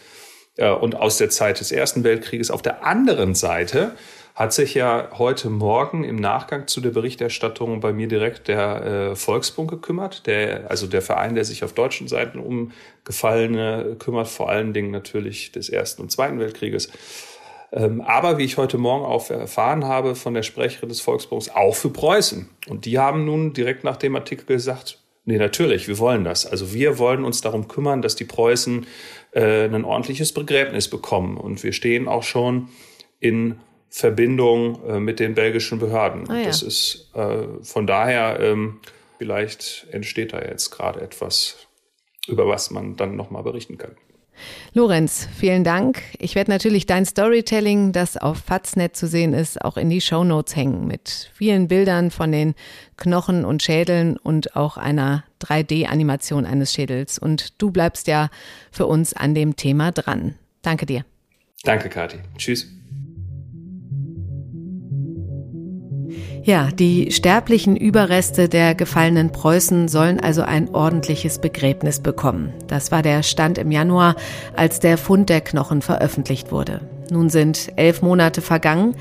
äh, 0.58 0.70
und 0.70 0.96
aus 0.96 1.18
der 1.18 1.30
Zeit 1.30 1.60
des 1.60 1.72
Ersten 1.72 2.04
Weltkrieges. 2.04 2.52
Auf 2.52 2.62
der 2.62 2.86
anderen 2.86 3.36
Seite 3.36 3.94
hat 4.36 4.54
sich 4.54 4.76
ja 4.76 5.10
heute 5.18 5.50
Morgen 5.50 6.04
im 6.04 6.18
Nachgang 6.18 6.68
zu 6.68 6.80
der 6.80 6.92
Berichterstattung 6.92 7.80
bei 7.80 7.92
mir 7.92 8.08
direkt 8.08 8.48
der 8.48 8.86
äh, 8.86 9.16
Volksbund 9.16 9.68
gekümmert, 9.68 10.28
der, 10.28 10.70
also 10.70 10.86
der 10.86 11.02
Verein, 11.02 11.34
der 11.34 11.44
sich 11.44 11.64
auf 11.64 11.74
deutschen 11.74 12.08
Seiten 12.08 12.40
um 12.40 12.72
Gefallene 13.04 13.96
kümmert, 13.98 14.28
vor 14.28 14.50
allen 14.50 14.74
Dingen 14.74 14.92
natürlich 14.92 15.52
des 15.54 15.70
Ersten 15.70 16.04
und 16.04 16.12
Zweiten 16.12 16.40
Weltkrieges. 16.40 16.92
Ähm, 17.72 18.02
aber 18.02 18.38
wie 18.38 18.44
ich 18.44 18.58
heute 18.58 18.78
Morgen 18.78 19.06
auch 19.06 19.30
erfahren 19.32 19.86
habe 19.86 20.14
von 20.14 20.36
der 20.36 20.44
Sprecherin 20.44 20.90
des 20.90 21.02
Volksbunds, 21.02 21.50
auch 21.50 21.76
für 21.76 21.90
Preußen. 21.90 22.48
Und 22.68 22.86
die 22.86 23.00
haben 23.00 23.26
nun 23.26 23.54
direkt 23.54 23.84
nach 23.84 23.98
dem 23.98 24.16
Artikel 24.16 24.46
gesagt, 24.46 25.00
nee, 25.28 25.38
natürlich, 25.38 25.88
wir 25.88 26.00
wollen 26.00 26.24
das. 26.24 26.46
Also 26.46 26.74
wir 26.74 26.98
wollen 26.98 27.24
uns 27.24 27.42
darum 27.42 27.68
kümmern, 27.68 28.02
dass 28.02 28.16
die 28.16 28.26
Preußen 28.26 28.88
äh, 29.32 29.66
ein 29.66 29.84
ordentliches 29.84 30.32
Begräbnis 30.34 30.90
bekommen. 30.90 31.38
Und 31.38 31.64
wir 31.64 31.74
stehen 31.74 32.08
auch 32.08 32.24
schon 32.24 32.70
in 33.20 33.60
Verbindung 33.90 34.84
äh, 34.88 35.00
mit 35.00 35.20
den 35.20 35.36
belgischen 35.36 35.80
Behörden. 35.80 36.30
Ah, 36.30 36.40
ja. 36.40 36.46
Das 36.46 36.62
ist 36.62 37.12
äh, 37.14 37.46
von 37.62 37.86
daher, 37.86 38.40
ähm, 38.40 38.80
vielleicht 39.18 39.88
entsteht 39.92 40.34
da 40.34 40.42
jetzt 40.42 40.72
gerade 40.72 41.02
etwas, 41.02 41.68
über 42.28 42.48
was 42.48 42.72
man 42.72 42.96
dann 42.96 43.16
nochmal 43.16 43.44
berichten 43.44 43.78
kann. 43.78 43.96
Lorenz, 44.74 45.28
vielen 45.38 45.64
Dank. 45.64 46.02
Ich 46.20 46.36
werde 46.36 46.52
natürlich 46.52 46.86
dein 46.86 47.06
Storytelling, 47.06 47.92
das 47.92 48.18
auf 48.18 48.38
Faznet 48.38 48.96
zu 48.96 49.08
sehen 49.08 49.34
ist, 49.34 49.62
auch 49.62 49.78
in 49.78 49.90
die 49.90 50.02
Shownotes 50.02 50.56
hängen 50.56 50.88
mit 50.88 51.32
vielen 51.34 51.68
Bildern 51.68 52.12
von 52.12 52.32
den 52.32 52.56
Knochen 52.98 53.46
und 53.46 53.64
Schädeln 53.64 54.18
und 54.18 54.56
auch 54.56 54.78
einer 54.78 55.24
3D-Animation 55.42 56.46
eines 56.46 56.74
Schädels. 56.74 57.20
Und 57.20 57.62
du 57.62 57.72
bleibst 57.72 58.08
ja 58.08 58.30
für 58.72 58.86
uns 58.88 59.14
an 59.14 59.36
dem 59.36 59.56
Thema 59.56 59.92
dran. 59.92 60.36
Danke 60.62 60.86
dir. 60.86 61.06
Danke, 61.64 61.90
Kathi. 61.90 62.18
Tschüss. 62.38 62.68
Ja, 66.48 66.70
die 66.72 67.12
sterblichen 67.12 67.76
Überreste 67.76 68.48
der 68.48 68.74
gefallenen 68.74 69.34
Preußen 69.34 69.90
sollen 69.90 70.22
also 70.22 70.44
ein 70.44 70.74
ordentliches 70.74 71.40
Begräbnis 71.40 72.00
bekommen. 72.00 72.54
Das 72.68 72.90
war 72.90 73.02
der 73.02 73.22
Stand 73.22 73.58
im 73.58 73.70
Januar, 73.70 74.16
als 74.56 74.80
der 74.80 74.98
Fund 74.98 75.28
der 75.28 75.42
Knochen 75.42 75.82
veröffentlicht 75.82 76.50
wurde. 76.50 76.80
Nun 77.12 77.30
sind 77.30 77.74
elf 77.76 78.02
Monate 78.02 78.42
vergangen 78.42 78.96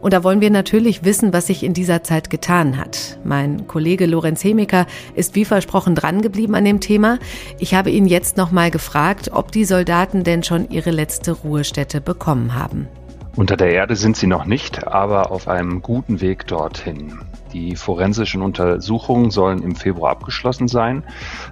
und 0.00 0.12
da 0.12 0.22
wollen 0.22 0.40
wir 0.40 0.50
natürlich 0.50 1.02
wissen, 1.02 1.32
was 1.32 1.48
sich 1.48 1.64
in 1.64 1.74
dieser 1.74 2.04
Zeit 2.04 2.30
getan 2.30 2.78
hat. 2.78 3.18
Mein 3.24 3.66
Kollege 3.66 4.06
Lorenz 4.06 4.44
Hemiker 4.44 4.86
ist 5.16 5.34
wie 5.34 5.44
versprochen 5.44 5.96
drangeblieben 5.96 6.54
an 6.54 6.64
dem 6.64 6.78
Thema. 6.78 7.18
Ich 7.58 7.74
habe 7.74 7.90
ihn 7.90 8.06
jetzt 8.06 8.36
nochmal 8.36 8.70
gefragt, 8.70 9.30
ob 9.32 9.50
die 9.50 9.64
Soldaten 9.64 10.22
denn 10.22 10.44
schon 10.44 10.70
ihre 10.70 10.92
letzte 10.92 11.32
Ruhestätte 11.32 12.00
bekommen 12.00 12.54
haben. 12.54 12.86
Unter 13.34 13.56
der 13.56 13.72
Erde 13.72 13.96
sind 13.96 14.16
sie 14.16 14.26
noch 14.26 14.44
nicht, 14.44 14.86
aber 14.86 15.30
auf 15.30 15.48
einem 15.48 15.80
guten 15.80 16.20
Weg 16.20 16.46
dorthin. 16.46 17.18
Die 17.54 17.76
forensischen 17.76 18.42
Untersuchungen 18.42 19.30
sollen 19.30 19.62
im 19.62 19.74
Februar 19.74 20.10
abgeschlossen 20.10 20.68
sein. 20.68 21.02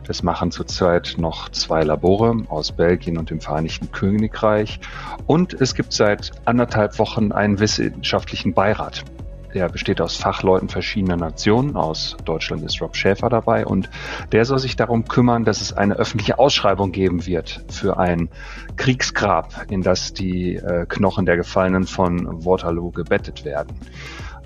Das 0.06 0.22
machen 0.22 0.50
zurzeit 0.50 1.14
noch 1.16 1.48
zwei 1.48 1.82
Labore 1.82 2.44
aus 2.48 2.72
Belgien 2.72 3.16
und 3.16 3.30
dem 3.30 3.40
Vereinigten 3.40 3.92
Königreich. 3.92 4.78
Und 5.26 5.54
es 5.54 5.74
gibt 5.74 5.94
seit 5.94 6.32
anderthalb 6.44 6.98
Wochen 6.98 7.32
einen 7.32 7.60
wissenschaftlichen 7.60 8.52
Beirat. 8.52 9.04
Der 9.54 9.68
besteht 9.68 10.00
aus 10.00 10.16
Fachleuten 10.16 10.68
verschiedener 10.68 11.16
Nationen. 11.16 11.76
Aus 11.76 12.16
Deutschland 12.24 12.62
ist 12.62 12.80
Rob 12.80 12.96
Schäfer 12.96 13.28
dabei 13.28 13.66
und 13.66 13.90
der 14.30 14.44
soll 14.44 14.60
sich 14.60 14.76
darum 14.76 15.06
kümmern, 15.08 15.44
dass 15.44 15.60
es 15.60 15.72
eine 15.72 15.94
öffentliche 15.94 16.38
Ausschreibung 16.38 16.92
geben 16.92 17.26
wird 17.26 17.64
für 17.68 17.98
ein 17.98 18.28
Kriegsgrab, 18.76 19.66
in 19.68 19.82
das 19.82 20.12
die 20.12 20.54
äh, 20.54 20.86
Knochen 20.88 21.26
der 21.26 21.36
Gefallenen 21.36 21.84
von 21.84 22.44
Waterloo 22.44 22.92
gebettet 22.92 23.44
werden. 23.44 23.76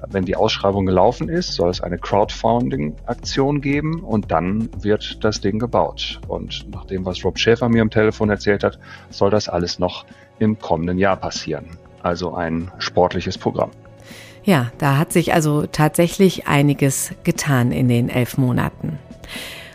Wenn 0.08 0.24
die 0.24 0.36
Ausschreibung 0.36 0.86
gelaufen 0.86 1.28
ist, 1.28 1.52
soll 1.54 1.70
es 1.70 1.80
eine 1.80 1.98
Crowdfunding-Aktion 1.98 3.60
geben 3.60 4.00
und 4.02 4.30
dann 4.30 4.68
wird 4.82 5.24
das 5.24 5.40
Ding 5.40 5.58
gebaut. 5.58 6.20
Und 6.28 6.66
nach 6.72 6.84
dem, 6.84 7.04
was 7.04 7.24
Rob 7.24 7.38
Schäfer 7.38 7.68
mir 7.68 7.82
am 7.82 7.90
Telefon 7.90 8.30
erzählt 8.30 8.64
hat, 8.64 8.78
soll 9.10 9.30
das 9.30 9.48
alles 9.48 9.78
noch 9.78 10.04
im 10.38 10.58
kommenden 10.58 10.98
Jahr 10.98 11.16
passieren. 11.16 11.66
Also 12.02 12.34
ein 12.34 12.70
sportliches 12.78 13.38
Programm. 13.38 13.70
Ja, 14.44 14.70
da 14.78 14.98
hat 14.98 15.12
sich 15.12 15.32
also 15.32 15.66
tatsächlich 15.66 16.46
einiges 16.46 17.12
getan 17.24 17.72
in 17.72 17.88
den 17.88 18.10
elf 18.10 18.36
Monaten. 18.36 18.98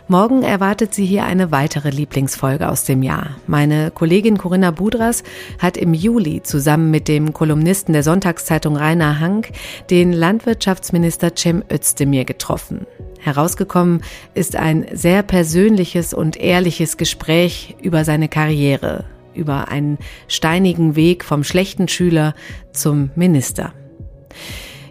Morgen 0.06 0.42
erwartet 0.42 0.92
Sie 0.92 1.06
hier 1.06 1.24
eine 1.24 1.52
weitere 1.52 1.90
Lieblingsfolge 1.90 2.68
aus 2.68 2.82
dem 2.82 3.04
Jahr. 3.04 3.36
Meine 3.46 3.92
Kollegin 3.92 4.38
Corinna 4.38 4.72
Budras 4.72 5.22
hat 5.60 5.76
im 5.76 5.94
Juli 5.94 6.42
zusammen 6.42 6.90
mit 6.90 7.06
dem 7.06 7.32
Kolumnisten 7.32 7.92
der 7.92 8.02
Sonntagszeitung 8.02 8.76
Rainer 8.76 9.20
Hank 9.20 9.50
den 9.88 10.12
Landwirtschaftsminister 10.12 11.36
Cem 11.36 11.62
Özdemir 11.70 12.24
getroffen. 12.24 12.86
Herausgekommen 13.20 14.02
ist 14.34 14.56
ein 14.56 14.86
sehr 14.92 15.22
persönliches 15.22 16.12
und 16.12 16.36
ehrliches 16.36 16.96
Gespräch 16.96 17.76
über 17.80 18.04
seine 18.04 18.28
Karriere, 18.28 19.04
über 19.32 19.68
einen 19.68 19.98
steinigen 20.26 20.96
Weg 20.96 21.24
vom 21.24 21.44
schlechten 21.44 21.86
Schüler 21.86 22.34
zum 22.72 23.10
Minister. 23.14 23.72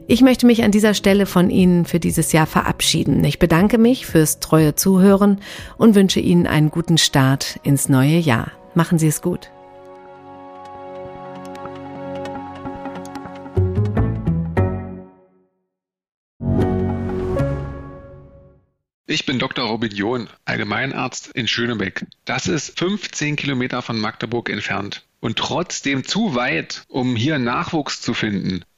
Ich 0.07 0.21
möchte 0.21 0.47
mich 0.47 0.63
an 0.63 0.71
dieser 0.71 0.95
Stelle 0.95 1.27
von 1.27 1.51
Ihnen 1.51 1.85
für 1.85 1.99
dieses 1.99 2.31
Jahr 2.31 2.47
verabschieden. 2.47 3.23
Ich 3.23 3.37
bedanke 3.37 3.77
mich 3.77 4.07
fürs 4.07 4.39
treue 4.39 4.73
Zuhören 4.73 5.39
und 5.77 5.93
wünsche 5.93 6.19
Ihnen 6.19 6.47
einen 6.47 6.71
guten 6.71 6.97
Start 6.97 7.59
ins 7.61 7.89
neue 7.89 8.17
Jahr. 8.17 8.51
Machen 8.73 8.97
Sie 8.97 9.07
es 9.07 9.21
gut. 9.21 9.51
Ich 19.05 19.25
bin 19.25 19.39
Dr. 19.39 19.65
Robin 19.65 19.91
John, 19.91 20.29
Allgemeinarzt 20.45 21.31
in 21.33 21.47
Schönebeck. 21.47 22.05
Das 22.25 22.45
ist 22.45 22.77
15 22.77 23.35
Kilometer 23.35 23.81
von 23.81 23.99
Magdeburg 23.99 24.49
entfernt 24.49 25.03
und 25.19 25.37
trotzdem 25.37 26.03
zu 26.03 26.35
weit, 26.35 26.83
um 26.87 27.15
hier 27.15 27.39
Nachwuchs 27.39 28.01
zu 28.01 28.13
finden. 28.13 28.63